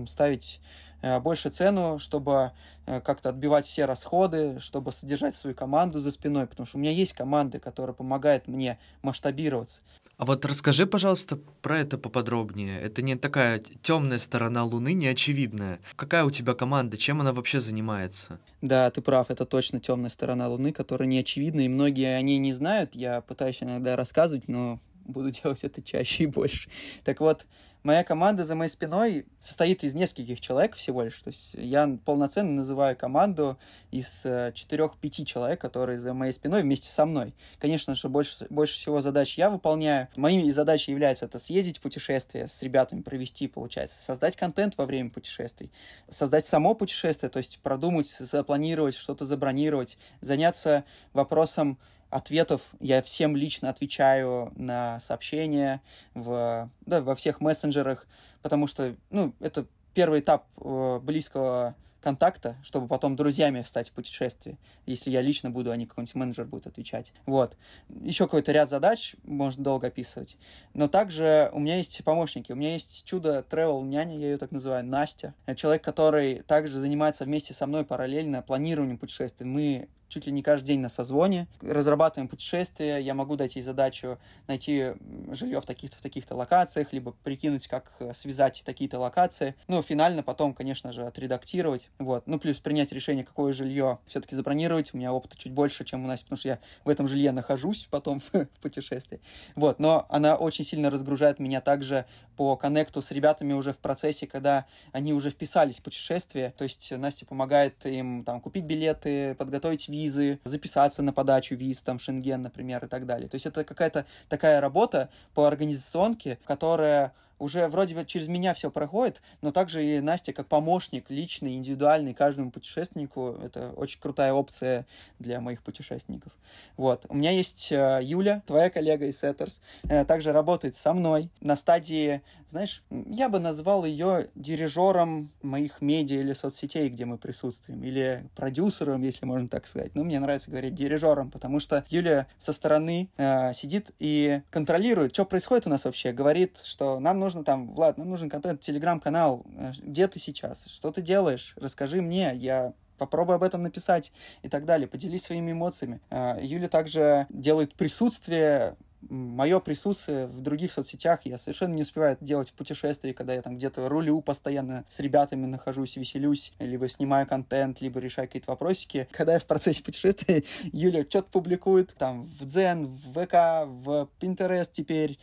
[0.08, 0.89] ставить э,
[1.20, 2.52] больше цену, чтобы
[2.86, 6.90] э, как-то отбивать все расходы, чтобы содержать свою команду за спиной, потому что у меня
[6.90, 9.82] есть команды, которые помогают мне масштабироваться.
[10.20, 12.78] А вот расскажи, пожалуйста, про это поподробнее.
[12.78, 15.80] Это не такая темная сторона Луны, неочевидная.
[15.96, 18.38] Какая у тебя команда, чем она вообще занимается?
[18.60, 22.52] Да, ты прав, это точно темная сторона Луны, которая неочевидна, и многие о ней не
[22.52, 22.94] знают.
[22.94, 26.68] Я пытаюсь иногда рассказывать, но буду делать это чаще и больше.
[27.02, 27.46] Так вот,
[27.82, 31.20] моя команда за моей спиной состоит из нескольких человек всего лишь.
[31.20, 33.58] То есть я полноценно называю команду
[33.90, 37.34] из э, четырех-пяти человек, которые за моей спиной вместе со мной.
[37.58, 40.08] Конечно что больше, больше всего задач я выполняю.
[40.16, 45.10] Моими задачей является это съездить в путешествие с ребятами, провести, получается, создать контент во время
[45.10, 45.70] путешествий,
[46.08, 51.78] создать само путешествие, то есть продумать, запланировать, что-то забронировать, заняться вопросом
[52.10, 52.62] ответов.
[52.80, 55.80] Я всем лично отвечаю на сообщения
[56.14, 58.06] в, да, во всех мессенджерах,
[58.42, 64.58] потому что, ну, это первый этап э, близкого контакта, чтобы потом друзьями стать в путешествии.
[64.86, 67.12] Если я лично буду, а не какой-нибудь менеджер будет отвечать.
[67.26, 67.56] Вот.
[67.88, 70.36] Еще какой-то ряд задач, можно долго описывать.
[70.74, 72.52] Но также у меня есть помощники.
[72.52, 75.34] У меня есть чудо travel няня, я ее так называю, Настя.
[75.56, 79.46] Человек, который также занимается вместе со мной параллельно планированием путешествий.
[79.46, 84.18] Мы чуть ли не каждый день на созвоне, разрабатываем путешествия, я могу дать ей задачу
[84.48, 84.92] найти
[85.30, 89.54] жилье в таких-то в таких-то локациях, либо прикинуть, как э, связать такие-то локации.
[89.68, 92.26] Ну, финально потом, конечно же, отредактировать, вот.
[92.26, 94.92] Ну, плюс принять решение, какое жилье все-таки забронировать.
[94.92, 97.86] У меня опыта чуть больше, чем у нас, потому что я в этом жилье нахожусь
[97.90, 99.20] потом в путешествии.
[99.54, 102.04] Вот, но она очень сильно разгружает меня также
[102.36, 106.52] по коннекту с ребятами уже в процессе, когда они уже вписались в путешествие.
[106.56, 111.82] То есть Настя помогает им там купить билеты, подготовить визу, визы, записаться на подачу виз,
[111.82, 113.28] там, Шенген, например, и так далее.
[113.28, 118.70] То есть это какая-то такая работа по организационке, которая уже вроде бы через меня все
[118.70, 123.38] проходит, но также и Настя как помощник личный, индивидуальный каждому путешественнику.
[123.42, 124.86] Это очень крутая опция
[125.18, 126.32] для моих путешественников.
[126.76, 127.06] Вот.
[127.08, 131.56] У меня есть э, Юля, твоя коллега из Setters, э, также работает со мной на
[131.56, 138.28] стадии, знаешь, я бы назвал ее дирижером моих медиа или соцсетей, где мы присутствуем, или
[138.36, 139.94] продюсером, если можно так сказать.
[139.94, 145.24] Но мне нравится говорить дирижером, потому что Юля со стороны э, сидит и контролирует, что
[145.24, 149.46] происходит у нас вообще, говорит, что нам нужно нужно там, Влад, нам нужен контент, телеграм-канал,
[149.56, 154.12] э, где ты сейчас, что ты делаешь, расскажи мне, я попробуй об этом написать
[154.42, 156.00] и так далее, поделись своими эмоциями.
[156.10, 158.76] Э, Юля также делает присутствие
[159.08, 163.40] мое присутствие в других соцсетях я совершенно не успеваю это делать в путешествии, когда я
[163.40, 169.08] там где-то рулю постоянно с ребятами нахожусь, веселюсь, либо снимаю контент, либо решаю какие-то вопросики.
[169.12, 174.68] Когда я в процессе путешествия, Юля что-то публикует там в Дзен, в ВК, в Pinterest
[174.70, 175.18] теперь.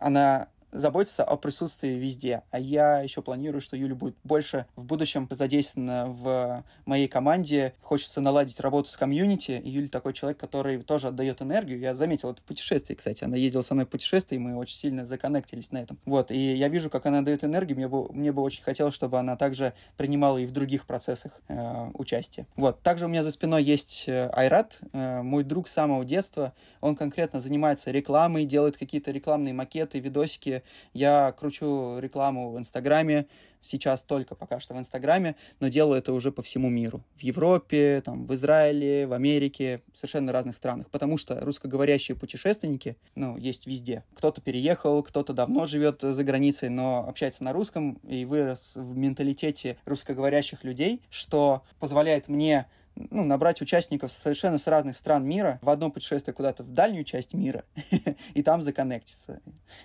[0.00, 2.42] Она заботиться о присутствии везде.
[2.50, 7.74] А я еще планирую, что Юля будет больше в будущем задействована в моей команде.
[7.82, 9.52] Хочется наладить работу с комьюнити.
[9.52, 11.78] И Юля такой человек, который тоже отдает энергию.
[11.78, 13.24] Я заметил это в путешествии, кстати.
[13.24, 15.98] Она ездила со мной в путешествие, и мы очень сильно законнектились на этом.
[16.04, 17.76] Вот, и я вижу, как она дает энергию.
[17.76, 21.90] Мне бы, мне бы очень хотелось, чтобы она также принимала и в других процессах э,
[21.94, 22.46] участие.
[22.56, 26.52] Вот, также у меня за спиной есть э, Айрат, э, мой друг с самого детства.
[26.80, 30.59] Он конкретно занимается рекламой, делает какие-то рекламные макеты, видосики
[30.92, 33.26] я кручу рекламу в Инстаграме,
[33.62, 37.04] сейчас только пока что в Инстаграме, но делаю это уже по всему миру.
[37.16, 40.88] В Европе, там, в Израиле, в Америке, совершенно разных странах.
[40.90, 44.04] Потому что русскоговорящие путешественники, ну, есть везде.
[44.14, 49.76] Кто-то переехал, кто-то давно живет за границей, но общается на русском и вырос в менталитете
[49.84, 52.66] русскоговорящих людей, что позволяет мне
[53.10, 57.34] ну, набрать участников совершенно с разных стран мира в одно путешествие куда-то в дальнюю часть
[57.34, 57.64] мира
[58.34, 59.40] и там законнектиться.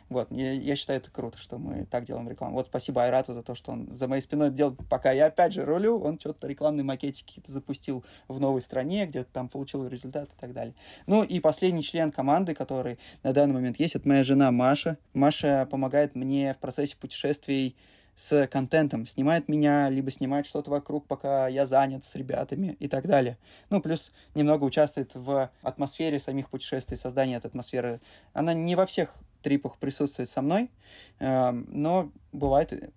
[0.10, 2.56] Вот, я, я считаю это круто, что мы так делаем рекламу.
[2.56, 5.66] Вот спасибо Айрату за то, что он за моей спиной делал, пока я опять же
[5.66, 10.40] рулю, он что-то рекламные макетики какие-то запустил в новой стране, где-то там получил результат и
[10.40, 10.76] так далее.
[11.08, 14.98] Ну и последний член команды, который на данный момент есть, это моя жена Маша.
[15.14, 17.76] Маша помогает мне в процессе путешествий
[18.16, 23.08] с контентом, снимает меня, либо снимает что-то вокруг, пока я занят с ребятами и так
[23.08, 23.38] далее.
[23.70, 28.00] Ну, плюс немного участвует в атмосфере самих путешествий, создании этой атмосферы.
[28.34, 30.72] Она не во всех трипах присутствует со мной,
[31.20, 32.92] эм, но бывает,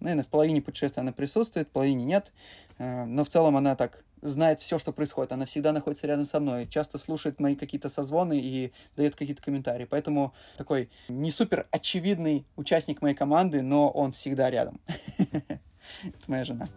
[0.00, 2.32] наверное, в половине путешествий она присутствует, в половине нет,
[2.78, 5.32] э, но в целом она так знает все, что происходит.
[5.32, 9.84] Она всегда находится рядом со мной, часто слушает мои какие-то созвоны и дает какие-то комментарии.
[9.84, 14.80] Поэтому такой не супер очевидный участник моей команды, но он всегда рядом.
[15.18, 16.68] Это моя жена.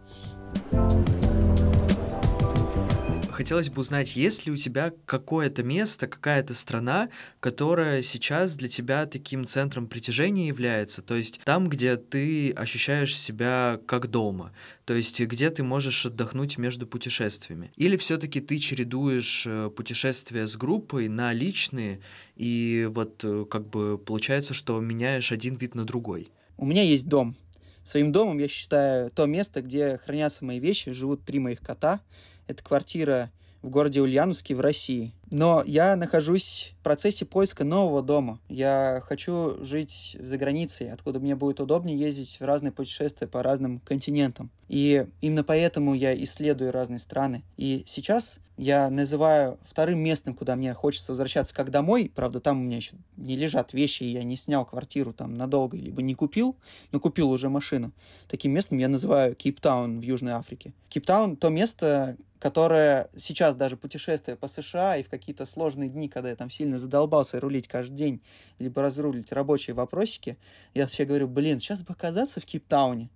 [3.38, 9.06] Хотелось бы узнать, есть ли у тебя какое-то место, какая-то страна, которая сейчас для тебя
[9.06, 14.52] таким центром притяжения является, то есть там, где ты ощущаешь себя как дома,
[14.84, 17.70] то есть где ты можешь отдохнуть между путешествиями.
[17.76, 22.00] Или все-таки ты чередуешь э, путешествия с группой на личные,
[22.34, 26.32] и вот э, как бы получается, что меняешь один вид на другой.
[26.56, 27.36] У меня есть дом.
[27.84, 32.00] Своим домом я считаю то место, где хранятся мои вещи, живут три моих кота.
[32.48, 33.30] Это квартира
[33.62, 35.12] в городе Ульяновске в России.
[35.30, 38.40] Но я нахожусь в процессе поиска нового дома.
[38.48, 43.80] Я хочу жить за границей, откуда мне будет удобнее ездить в разные путешествия по разным
[43.80, 44.50] континентам.
[44.68, 47.42] И именно поэтому я исследую разные страны.
[47.56, 52.10] И сейчас я называю вторым местом, куда мне хочется возвращаться как домой.
[52.14, 55.76] Правда, там у меня еще не лежат вещи, и я не снял квартиру там надолго,
[55.76, 56.56] либо не купил,
[56.90, 57.92] но купил уже машину.
[58.28, 60.72] Таким местом я называю Кейптаун в Южной Африке.
[60.88, 66.30] Кейптаун— то место, которое сейчас даже путешествуя по США и в какие-то сложные дни, когда
[66.30, 68.22] я там сильно задолбался рулить каждый день,
[68.58, 70.38] либо разрулить рабочие вопросики,
[70.74, 73.10] я вообще говорю, блин, сейчас бы оказаться в Кейптауне.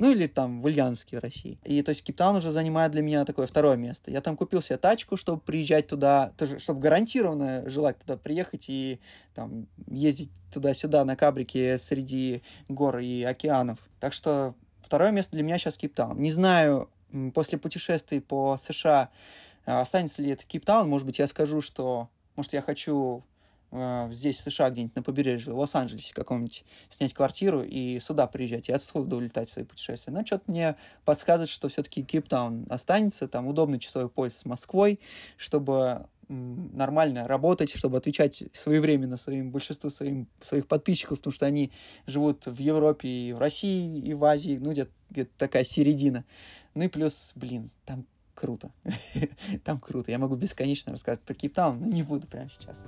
[0.00, 1.58] Ну или там в Ульяновске, в России.
[1.62, 4.10] И то есть Кейптаун уже занимает для меня такое второе место.
[4.10, 8.98] Я там купил себе тачку, чтобы приезжать туда, тоже, чтобы гарантированно желать туда приехать и
[9.34, 13.78] там ездить туда-сюда на кабрике среди гор и океанов.
[14.00, 16.18] Так что второе место для меня сейчас Кейптаун.
[16.18, 16.88] Не знаю,
[17.34, 19.10] после путешествий по США
[19.66, 20.88] а, останется ли это Кейптаун.
[20.88, 23.22] Может быть, я скажу, что может я хочу
[23.70, 28.68] э, здесь, в США, где-нибудь на побережье, в Лос-Анджелесе каком-нибудь снять квартиру и сюда приезжать,
[28.68, 30.12] и отсюда улетать в свои путешествия.
[30.12, 35.00] Но что-то мне подсказывает, что все-таки Кейптаун останется, там удобный часовой пояс с Москвой,
[35.36, 41.72] чтобы нормально работать, чтобы отвечать своевременно своим большинству своим, своих подписчиков, потому что они
[42.06, 46.24] живут в Европе и в России, и в Азии, ну, где-то где такая середина.
[46.74, 48.70] Ну и плюс, блин, там круто.
[49.64, 50.10] там круто.
[50.10, 52.86] Я могу бесконечно рассказывать про Кейптаун, но не буду прямо сейчас.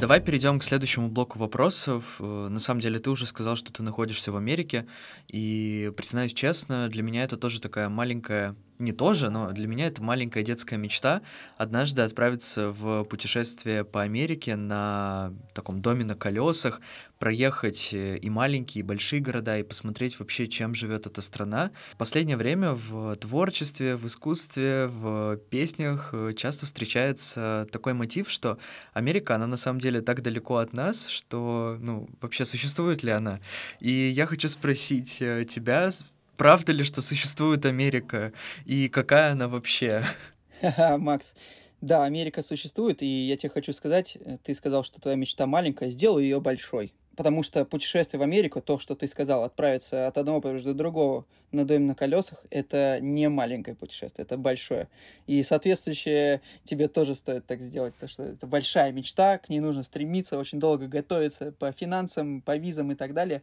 [0.00, 2.16] Давай перейдем к следующему блоку вопросов.
[2.18, 4.86] Э, на самом деле, ты уже сказал, что ты находишься в Америке,
[5.28, 10.02] и, признаюсь честно, для меня это тоже такая маленькая не тоже, но для меня это
[10.02, 11.22] маленькая детская мечта
[11.56, 16.80] однажды отправиться в путешествие по Америке на таком доме на колесах,
[17.18, 21.70] проехать э, и маленькие, и большие города, и посмотреть вообще, чем живет эта страна.
[21.94, 28.58] В последнее время в творчестве, в искусстве, в песнях э, часто встречается такой мотив, что
[28.92, 33.40] Америка, она на самом деле так далеко от нас, что, ну, вообще существует ли она?
[33.80, 35.90] И я хочу спросить э, тебя,
[36.36, 38.32] правда ли, что существует Америка?
[38.64, 40.04] И какая она вообще?
[40.98, 41.34] Макс,
[41.80, 45.90] да, Америка существует, и я тебе хочу сказать, э, ты сказал, что твоя мечта маленькая,
[45.90, 50.40] сделай ее большой потому что путешествие в Америку, то, что ты сказал, отправиться от одного
[50.40, 54.88] побережья до другого на доме на колесах, это не маленькое путешествие, это большое.
[55.26, 59.82] И соответствующее тебе тоже стоит так сделать, потому что это большая мечта, к ней нужно
[59.82, 63.42] стремиться, очень долго готовиться по финансам, по визам и так далее.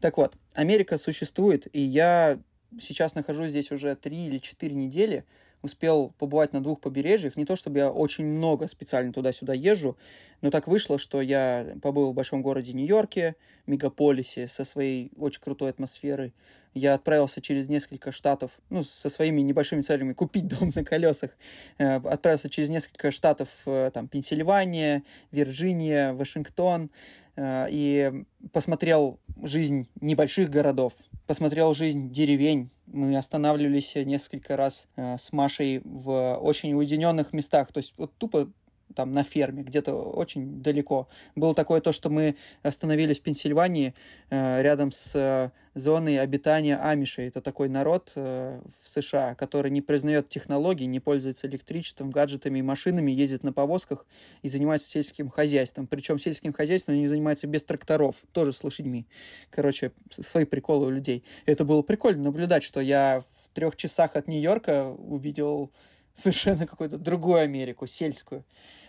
[0.00, 2.38] Так вот, Америка существует, и я
[2.80, 5.24] сейчас нахожусь здесь уже три или четыре недели,
[5.62, 7.36] успел побывать на двух побережьях.
[7.36, 9.96] Не то чтобы я очень много специально туда-сюда езжу,
[10.40, 15.70] но так вышло, что я побыл в большом городе Нью-Йорке, мегаполисе, со своей очень крутой
[15.70, 16.34] атмосферой.
[16.74, 21.30] Я отправился через несколько штатов, ну, со своими небольшими целями купить дом на колесах.
[21.78, 26.90] Э, отправился через несколько штатов, э, там, Пенсильвания, Вирджиния, Вашингтон,
[27.36, 30.94] э, и посмотрел жизнь небольших городов,
[31.26, 37.72] посмотрел жизнь деревень, мы останавливались несколько раз э, с Машей в очень уединенных местах.
[37.72, 38.48] То есть вот тупо
[38.94, 41.08] там на ферме, где-то очень далеко.
[41.34, 43.94] Было такое то, что мы остановились в Пенсильвании
[44.30, 47.28] э, рядом с э, зоной обитания амишей.
[47.28, 52.62] Это такой народ э, в США, который не признает технологий, не пользуется электричеством, гаджетами и
[52.62, 54.06] машинами, ездит на повозках
[54.42, 55.86] и занимается сельским хозяйством.
[55.86, 59.06] Причем сельским хозяйством они занимаются без тракторов, тоже с лошадьми.
[59.50, 61.24] Короче, свои приколы у людей.
[61.46, 65.70] Это было прикольно наблюдать, что я в трех часах от Нью-Йорка увидел
[66.14, 68.44] совершенно какую-то другую Америку, сельскую.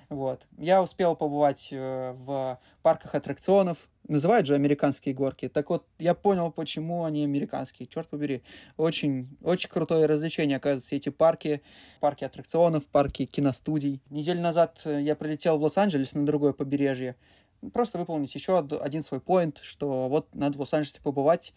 [0.10, 0.42] Вот.
[0.58, 5.48] Я успел побывать э, в парках аттракционов, называют же американские горки.
[5.50, 7.88] Так вот, я понял, почему они американские.
[7.88, 8.44] Черт побери.
[8.78, 11.62] Очень, очень крутое развлечение, оказывается, эти парки.
[12.00, 14.02] Парки аттракционов, парки киностудий.
[14.10, 17.16] Неделю назад э, я прилетел в Лос-Анджелес на другое побережье.
[17.72, 21.54] Просто выполнить еще один свой поинт, что вот надо в Лос-Анджелесе побывать,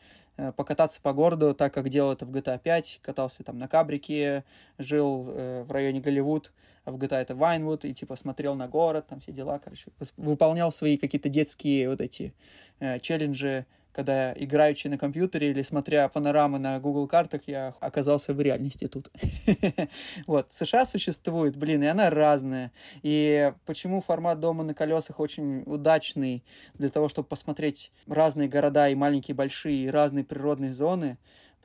[0.56, 4.44] покататься по городу, так как делал это в GTA 5, катался там на кабрике,
[4.78, 6.52] жил э, в районе Голливуд,
[6.84, 10.70] а в GTA это Вайнвуд, и типа смотрел на город, там все дела, короче, выполнял
[10.72, 12.34] свои какие-то детские вот эти
[12.80, 13.66] э, челленджи,
[13.96, 19.10] когда играючи на компьютере или смотря панорамы на Google картах, я оказался в реальности тут.
[20.26, 22.72] Вот, США существует, блин, и она разная.
[23.02, 26.44] И почему формат дома на колесах очень удачный
[26.74, 31.16] для того, чтобы посмотреть разные города и маленькие, большие, и разные природные зоны,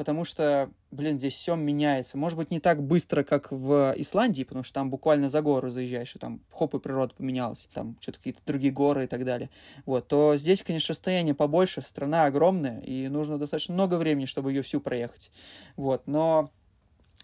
[0.02, 2.18] потому что, блин, здесь все меняется.
[2.18, 6.16] Может быть, не так быстро, как в Исландии, потому что там буквально за гору заезжаешь,
[6.16, 9.52] и там хоп, и природа поменялась, там что-то какие-то другие горы и так далее.
[9.86, 14.64] Вот, то здесь, конечно, расстояние побольше, страна огромная, и нужно достаточно много времени, чтобы ее
[14.64, 15.30] всю проехать.
[15.76, 16.50] Вот, но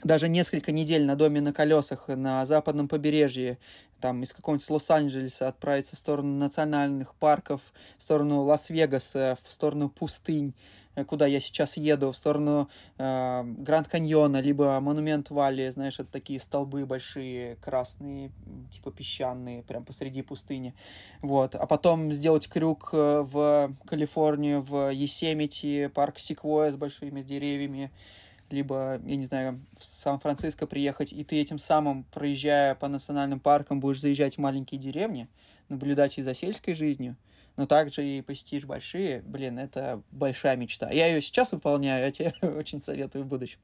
[0.03, 3.57] даже несколько недель на доме на колесах на западном побережье,
[3.99, 10.53] там из какого-нибудь Лос-Анджелеса отправиться в сторону национальных парков, в сторону Лас-Вегаса, в сторону пустынь,
[11.05, 16.39] куда я сейчас еду, в сторону э, Гранд Каньона, либо Монумент Валли, знаешь, это такие
[16.39, 18.31] столбы большие, красные,
[18.71, 20.73] типа песчаные, прям посреди пустыни.
[21.21, 21.55] Вот.
[21.55, 27.91] А потом сделать крюк э, в Калифорнию, в Есемити, парк Секвоя с большими деревьями,
[28.49, 33.79] либо, я не знаю, в Сан-Франциско приехать, и ты этим самым, проезжая по национальным паркам,
[33.79, 35.27] будешь заезжать в маленькие деревни,
[35.69, 37.17] наблюдать и за сельской жизнью,
[37.57, 40.89] но также и посетишь большие, блин, это большая мечта.
[40.91, 43.59] Я ее сейчас выполняю, я тебе очень советую в будущем.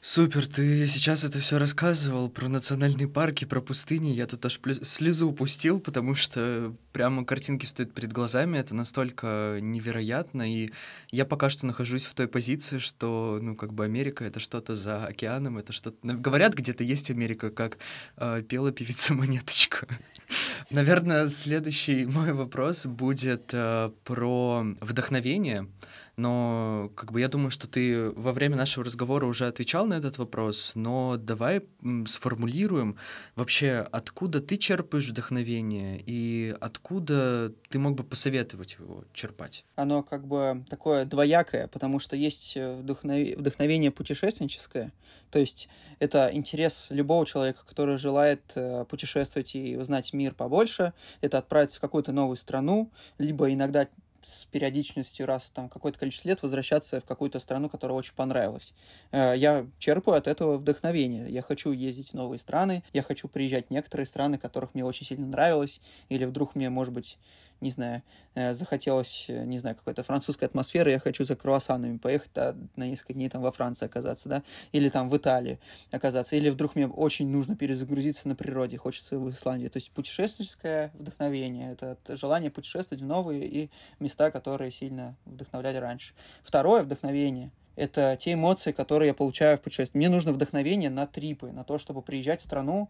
[0.00, 4.10] Супер, ты сейчас это все рассказывал про национальные парки, про пустыни.
[4.10, 8.58] Я тут аж слезу упустил, потому что прямо картинки стоят перед глазами.
[8.58, 10.48] Это настолько невероятно.
[10.48, 10.70] И
[11.10, 15.04] я пока что нахожусь в той позиции, что, ну, как бы Америка— это что-то за
[15.04, 15.98] океаном, это что-то...
[16.02, 17.78] Говорят, где-то есть Америка, как
[18.18, 19.88] э, пела певица Монеточка.
[20.70, 25.66] Наверное, следующий мой вопрос будет э, про вдохновение
[26.18, 30.18] но как бы я думаю, что ты во время нашего разговора уже отвечал на этот
[30.18, 31.62] вопрос, но давай
[32.06, 32.96] сформулируем
[33.36, 39.64] вообще, откуда ты черпаешь вдохновение и откуда ты мог бы посоветовать его черпать?
[39.76, 43.36] Оно как бы такое двоякое, потому что есть э, вдохнов...
[43.36, 44.92] вдохновение путешественническое,
[45.30, 45.68] то есть
[46.00, 51.80] это интерес любого человека, который желает э, путешествовать и узнать мир побольше, это отправиться в
[51.80, 53.86] какую-то новую страну, либо иногда
[54.22, 58.74] с периодичностью раз там какое-то количество лет возвращаться в какую-то страну, которая очень понравилась.
[59.12, 61.30] Э, я черпаю от этого вдохновение.
[61.30, 65.06] Я хочу ездить в новые страны, я хочу приезжать в некоторые страны, которых мне очень
[65.06, 67.18] сильно нравилось, или вдруг мне, может быть,
[67.60, 68.02] не знаю,
[68.34, 72.86] э, захотелось, э, не знаю, какой-то французской атмосферы, я хочу за круассанами поехать да, на
[72.86, 74.42] несколько дней там во Франции оказаться, да,
[74.72, 75.58] или там в Италии
[75.90, 79.68] оказаться, или вдруг мне очень нужно перезагрузиться на природе, хочется в Исландии.
[79.68, 86.14] То есть путешествительское вдохновение, это желание путешествовать в новые и места, которые сильно вдохновляли раньше.
[86.42, 89.98] Второе вдохновение— это те эмоции, которые я получаю в путешествии.
[89.98, 92.88] Мне нужно вдохновение на трипы, на то, чтобы приезжать в страну.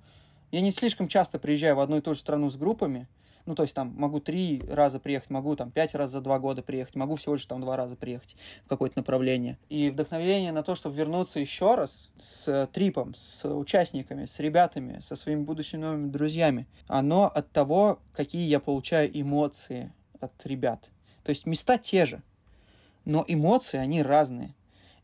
[0.51, 3.07] Я не слишком часто приезжаю в одну и ту же страну с группами,
[3.49, 6.63] ну, то есть там могу три раза приехать, могу там пять раз за два года
[6.63, 8.37] приехать, могу всего лишь там два раза приехать
[8.67, 9.59] в какое-то направление.
[9.71, 15.17] И вдохновение на то, чтобы вернуться еще раз с трипом, с участниками, с ребятами, со
[15.17, 20.91] своими будущими новыми друзьями, оно от того, какие я получаю эмоции от ребят.
[21.25, 22.23] То есть места те же,
[23.07, 24.55] но эмоции, они разные.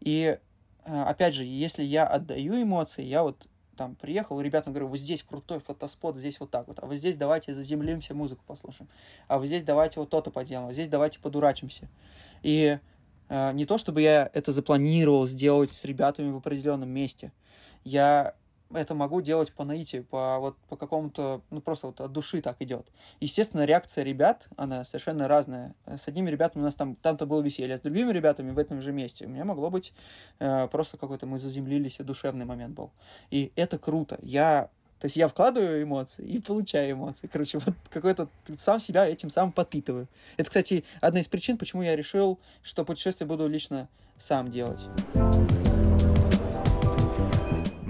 [0.01, 0.39] И
[0.85, 5.23] а, опять же, если я отдаю эмоции, я вот там приехал, ребятам говорю, вот здесь
[5.23, 8.89] крутой фотоспот, здесь вот так вот, а вот здесь давайте заземлимся, музыку послушаем,
[9.29, 11.89] а вот здесь давайте вот то-то поделаем, а вот здесь давайте подурачимся.
[12.43, 12.79] И
[13.29, 17.33] э, не то, чтобы я это запланировал сделать с ребятами в определенном месте,
[17.85, 18.35] я
[18.75, 22.57] это могу делать по наитию, по вот по какому-то, ну просто вот от души так
[22.61, 22.87] идет.
[23.21, 25.75] Естественно, реакция ребят, она совершенно разная.
[25.87, 28.81] С одними ребятами у нас там, там-то было веселье, а с другими ребятами в этом
[28.83, 29.93] же месте у меня могло быть
[30.39, 32.91] э, просто какой-то мы заземлились, и душевный момент был.
[33.31, 34.19] И это круто.
[34.23, 34.71] Я
[35.05, 37.27] то есть я вкладываю эмоции и получаю эмоции.
[37.27, 40.09] Короче, вот какой-то сам себя этим самым подпитываю.
[40.39, 44.81] Это, кстати, одна из причин, почему я решил, что путешествие буду лично сам делать.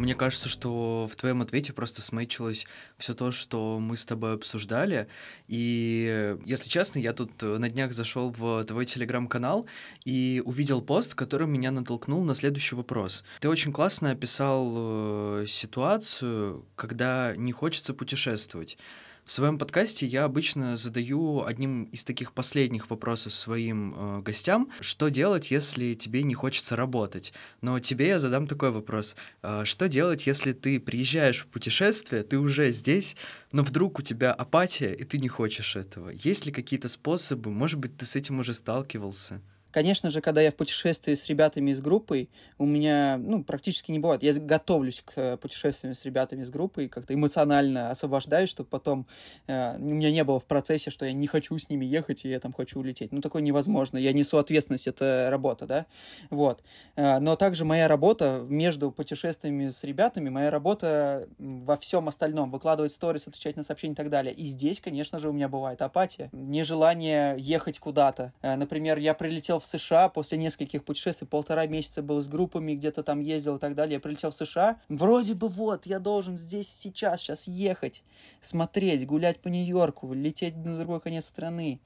[0.05, 2.66] Мне кажется, что в твоем ответе просто смычилось
[2.98, 5.09] все то, что мы с тобой обсуждали.
[5.48, 9.66] И, если честно, я тут на днях зашел в твой телеграм-канал
[10.05, 13.24] и увидел пост, который меня натолкнул на следующий вопрос.
[13.40, 18.76] Ты очень классно описал э, ситуацию, когда не хочется путешествовать.
[19.25, 25.09] В своем подкасте я обычно задаю одним из таких последних вопросов своим э, гостям, что
[25.09, 27.33] делать, если тебе не хочется работать.
[27.62, 29.16] Но тебе я задам такой вопрос.
[29.43, 33.16] Э, что делать, если ты приезжаешь в путешествие, ты уже здесь,
[33.51, 36.11] но вдруг у тебя апатия, и ты не хочешь этого?
[36.11, 37.51] Есть ли какие-то способы?
[37.51, 39.41] Может быть, ты с этим уже сталкивался?
[39.75, 43.99] Конечно же, когда я в путешествии с ребятами из группы, у меня, ну, практически не
[43.99, 44.22] бывает.
[44.22, 49.05] Я готовлюсь к э, путешествиям с ребятами из группы и как-то эмоционально освобождаюсь, чтобы потом
[49.49, 52.29] э, у меня не было в процессе, что я не хочу с ними ехать, и
[52.29, 53.11] я там хочу улететь.
[53.11, 53.99] Ну, такое невозможно.
[53.99, 55.87] Я несу ответственность, это работа, да?
[56.31, 56.62] Вот.
[56.95, 62.93] Э, но также моя работа между путешествиями с ребятами, моя работа во всем остальном, выкладывать
[62.93, 64.33] сторис, отвечать на сообщения и так далее.
[64.33, 68.33] И здесь, конечно же, у меня бывает апатия, нежелание ехать куда-то.
[68.41, 73.03] Э, например, я прилетел в США после нескольких путешествий, полтора месяца был с группами, где-то
[73.03, 73.95] там ездил и так далее.
[73.95, 78.03] Я прилетел в США, вроде бы вот, я должен здесь сейчас, сейчас ехать,
[78.41, 81.81] смотреть, гулять по Нью-Йорку, лететь на другой конец страны.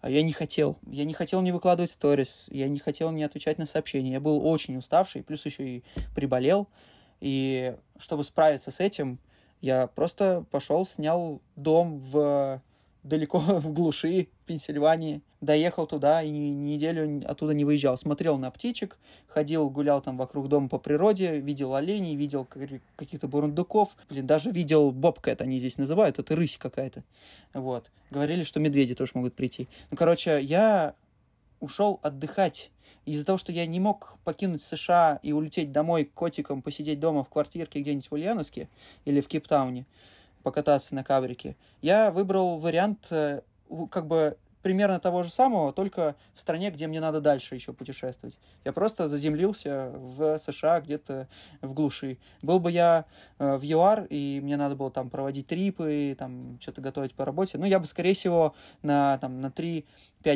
[0.00, 0.78] А я не хотел.
[0.90, 4.12] Я не хотел не выкладывать сторис, я не хотел не отвечать на сообщения.
[4.12, 6.68] Я был очень уставший, плюс еще и приболел.
[7.20, 9.20] И чтобы справиться с этим,
[9.60, 12.60] я просто пошел, снял дом в
[13.02, 15.22] далеко в глуши Пенсильвании.
[15.40, 17.98] Доехал туда и неделю оттуда не выезжал.
[17.98, 18.96] Смотрел на птичек,
[19.26, 22.46] ходил, гулял там вокруг дома по природе, видел оленей, видел
[22.96, 23.96] каких-то бурундуков.
[24.08, 27.02] Блин, даже видел бобкэт, они здесь называют, это рысь какая-то.
[27.54, 27.90] Вот.
[28.10, 29.68] Говорили, что медведи тоже могут прийти.
[29.90, 30.94] Ну, короче, я
[31.60, 32.70] ушел отдыхать.
[33.04, 37.28] Из-за того, что я не мог покинуть США и улететь домой котиком, посидеть дома в
[37.28, 38.68] квартирке где-нибудь в Ульяновске
[39.04, 39.86] или в Кейптауне,
[40.42, 43.42] покататься на кабрике, я выбрал вариант э,
[43.90, 48.38] как бы примерно того же самого, только в стране, где мне надо дальше еще путешествовать.
[48.64, 51.28] Я просто заземлился в США где-то
[51.60, 52.18] в глуши.
[52.40, 53.04] Был бы я
[53.38, 57.58] э, в ЮАР, и мне надо было там проводить трипы, там что-то готовить по работе,
[57.58, 59.84] ну, я бы, скорее всего, на, там, на 3-5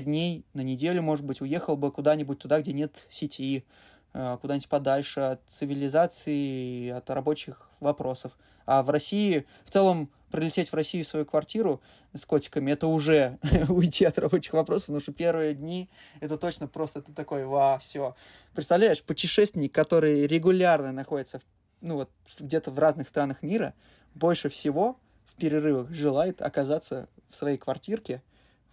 [0.01, 3.65] дней, на неделю, может быть, уехал бы куда-нибудь туда, где нет сети,
[4.13, 8.37] э, куда-нибудь подальше от цивилизации, от рабочих вопросов.
[8.67, 11.81] А в России в целом прилететь в Россию в свою квартиру
[12.13, 13.39] с котиками, это уже
[13.69, 15.89] уйти от рабочих вопросов, потому что первые дни
[16.21, 18.15] это точно просто ты такой, ва, все.
[18.55, 21.41] Представляешь, путешественник, который регулярно находится,
[21.81, 23.75] ну вот, где-то в разных странах мира,
[24.15, 28.23] больше всего в перерывах желает оказаться в своей квартирке,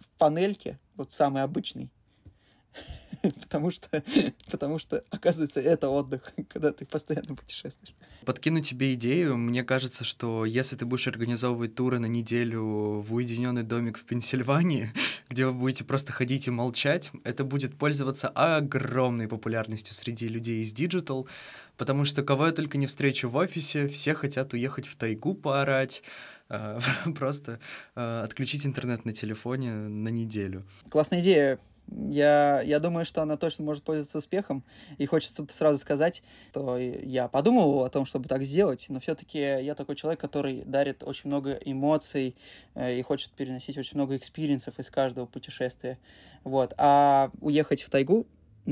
[0.00, 1.90] в панельке, вот самый обычный,
[3.40, 4.02] потому что,
[4.50, 7.94] потому что, оказывается, это отдых, когда ты постоянно путешествуешь.
[8.24, 9.36] Подкину тебе идею.
[9.36, 14.92] Мне кажется, что если ты будешь организовывать туры на неделю в уединенный домик в Пенсильвании,
[15.28, 20.72] где вы будете просто ходить и молчать, это будет пользоваться огромной популярностью среди людей из
[20.72, 21.28] digital,
[21.76, 26.02] потому что кого я только не встречу в офисе, все хотят уехать в тайгу поорать,
[26.48, 26.78] а,
[27.14, 27.58] просто
[27.94, 30.64] а, отключить интернет на телефоне на неделю.
[30.88, 31.58] Классная идея.
[31.88, 34.64] Я, я думаю, что она точно может пользоваться успехом.
[34.98, 39.38] И хочется тут сразу сказать, что я подумал о том, чтобы так сделать, но все-таки
[39.38, 42.36] я такой человек, который дарит очень много эмоций
[42.74, 45.98] э, и хочет переносить очень много experience ов из каждого путешествия.
[46.42, 46.74] Вот.
[46.78, 48.26] А уехать в тайгу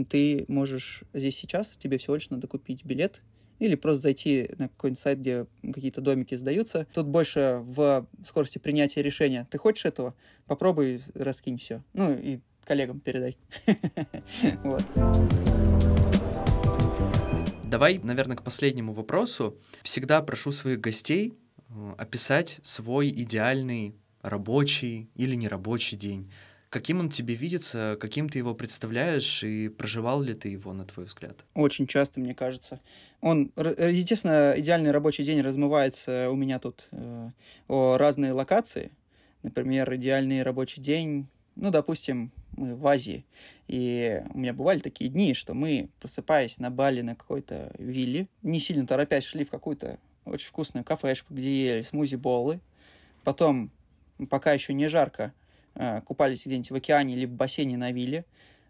[0.08, 3.22] ты можешь здесь сейчас, тебе всего лишь надо купить билет
[3.58, 6.86] или просто зайти на какой-нибудь сайт, где какие-то домики сдаются.
[6.92, 9.46] Тут больше в скорости принятия решения.
[9.50, 10.14] Ты хочешь этого?
[10.46, 11.84] Попробуй, раскинь все.
[11.92, 13.36] Ну и коллегам передай.
[14.62, 14.84] Вот.
[17.64, 19.56] Давай, наверное, к последнему вопросу.
[19.82, 21.32] Всегда прошу своих гостей
[21.70, 26.30] э, описать свой идеальный рабочий или нерабочий день.
[26.68, 31.04] Каким он тебе видится, каким ты его представляешь, и проживал ли ты его, на твой
[31.04, 31.44] взгляд?
[31.54, 32.80] Очень часто, мне кажется.
[33.20, 37.30] Он, естественно, идеальный рабочий день размывается у меня тут э,
[37.68, 38.90] о разные локации.
[39.42, 43.24] Например, идеальный рабочий день, ну, допустим, мы в Азии,
[43.68, 48.60] и у меня бывали такие дни, что мы, просыпаясь на Бали на какой-то вилле, не
[48.60, 52.60] сильно торопясь, шли в какую-то очень вкусную кафешку, где ели смузи-боллы,
[53.24, 53.70] потом,
[54.30, 55.32] пока еще не жарко,
[55.74, 58.24] э, купались где-нибудь в океане либо в бассейне на вилле,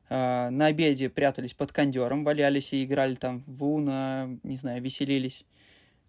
[0.08, 5.44] э, на обеде прятались под кондером, валялись и играли там в уна, не знаю, веселились.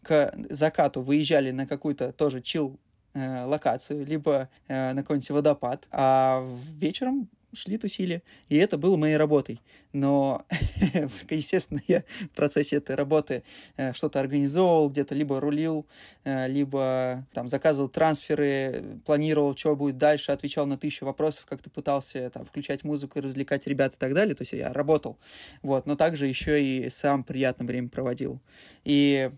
[0.01, 2.79] К закату выезжали на какую-то тоже чил
[3.13, 6.45] э, локацию, либо на какой-нибудь водопад, а
[6.77, 9.61] вечером шли, тусили, и это было моей работой.
[9.93, 10.45] Но,
[11.29, 13.43] естественно, я в процессе этой работы
[13.77, 15.85] э, что-то организовывал, где-то либо рулил,
[16.23, 22.29] э, либо там заказывал трансферы, планировал, что будет дальше, отвечал на тысячу вопросов, как-то пытался
[22.29, 24.35] там включать музыку и развлекать ребят и так далее.
[24.35, 25.17] То есть я работал,
[25.61, 28.41] вот, но также еще и сам приятное время проводил.
[28.83, 29.31] И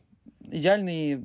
[0.51, 1.23] идеальный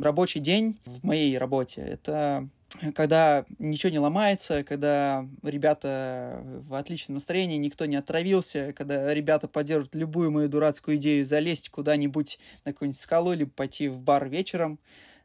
[0.00, 2.48] рабочий день в моей работе— это
[2.94, 9.94] когда ничего не ломается, когда ребята в отличном настроении, никто не отравился, когда ребята поддерживают
[9.94, 14.78] любую мою дурацкую идею залезть куда-нибудь на какую-нибудь скалу, либо пойти в бар вечером.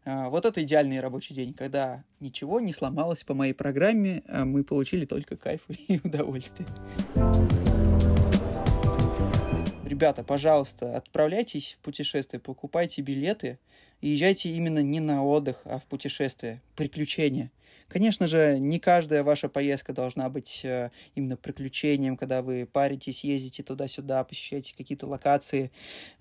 [0.05, 4.63] А, вот это идеальный рабочий день, когда ничего не сломалось по моей программе, а мы
[4.63, 6.67] получили только кайф и удовольствие.
[9.87, 13.59] Ребята, пожалуйста, отправляйтесь в путешествие, покупайте билеты
[14.01, 17.51] и езжайте именно не на отдых, а в путешествие, приключения.
[17.87, 23.63] Конечно же, не каждая ваша поездка должна быть э, именно приключением, когда вы паритесь, ездите
[23.63, 25.71] туда-сюда, посещаете какие-то локации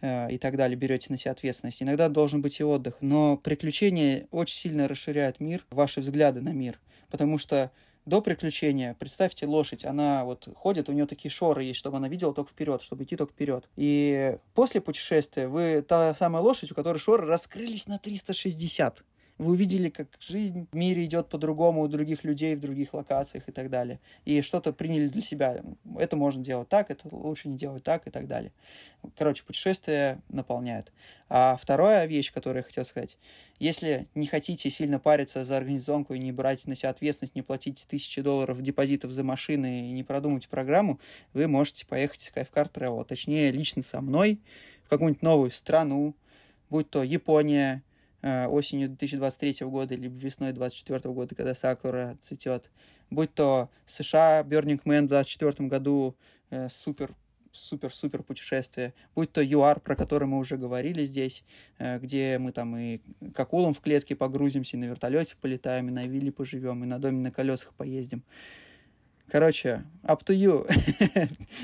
[0.01, 1.83] э, и так далее, берете на себя ответственность.
[1.83, 6.79] Иногда должен быть и отдых, но приключения очень сильно расширяют мир, ваши взгляды на мир,
[7.11, 7.73] потому что
[8.07, 12.33] до приключения, представьте лошадь, она вот ходит, у нее такие шоры есть, чтобы она видела
[12.33, 13.69] только вперед, чтобы идти только вперед.
[13.75, 19.05] И после путешествия вы та самая лошадь, у которой шоры раскрылись на 360.
[19.39, 23.53] Вы увидели, как жизнь в мире идет по-другому у других людей в других локациях и
[23.53, 24.01] так далее.
[24.25, 25.63] И что-то приняли для себя.
[25.99, 28.53] Это можно делать так, это лучше не делать так и так далее.
[29.17, 30.93] Короче, путешествия наполняют.
[31.29, 33.19] А вторая вещь, которую я хотел сказать.
[33.59, 37.87] Если не хотите сильно париться за организационку и не брать на себя ответственность, не платить
[37.89, 40.99] тысячи долларов депозитов за машины и не продумать программу,
[41.35, 43.05] вы можете поехать с Skyfcar Travel.
[43.05, 44.41] Точнее, лично со мной
[44.85, 46.15] в какую-нибудь новую страну,
[46.71, 47.83] будь то Япония,
[48.49, 52.71] осенью 2023 года, либо весной 2024 года, когда сакура цветет.
[53.11, 56.17] Будь то США, Burning Man в 2024 году,
[56.51, 57.15] э, супер
[57.57, 61.45] супер-супер путешествие, будь то ЮАР, про который мы уже говорили здесь,
[61.79, 62.99] э, где мы там и
[63.35, 66.99] к акулам в клетке погрузимся, и на вертолете полетаем, и на вилле поживем, и на
[66.99, 68.23] доме на колесах поездим.
[69.29, 70.69] Короче, up to you.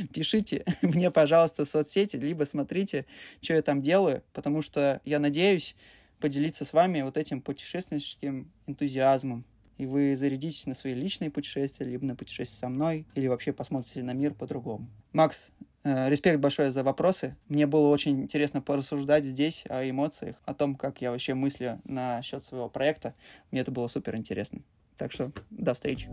[0.14, 3.06] Пишите мне, пожалуйста, в соцсети, либо смотрите,
[3.40, 5.76] что я там делаю, потому что я надеюсь,
[6.22, 9.44] поделиться с вами вот этим путешественническим энтузиазмом.
[9.76, 14.04] И вы зарядитесь на свои личные путешествия, либо на путешествие со мной, или вообще посмотрите
[14.04, 14.88] на мир по-другому.
[15.12, 15.50] Макс,
[15.82, 17.36] э, респект большое за вопросы.
[17.48, 22.22] Мне было очень интересно порассуждать здесь о эмоциях, о том, как я вообще мыслю на
[22.22, 23.14] счет своего проекта.
[23.50, 24.60] Мне это было супер интересно.
[24.96, 26.08] Так что до встречи.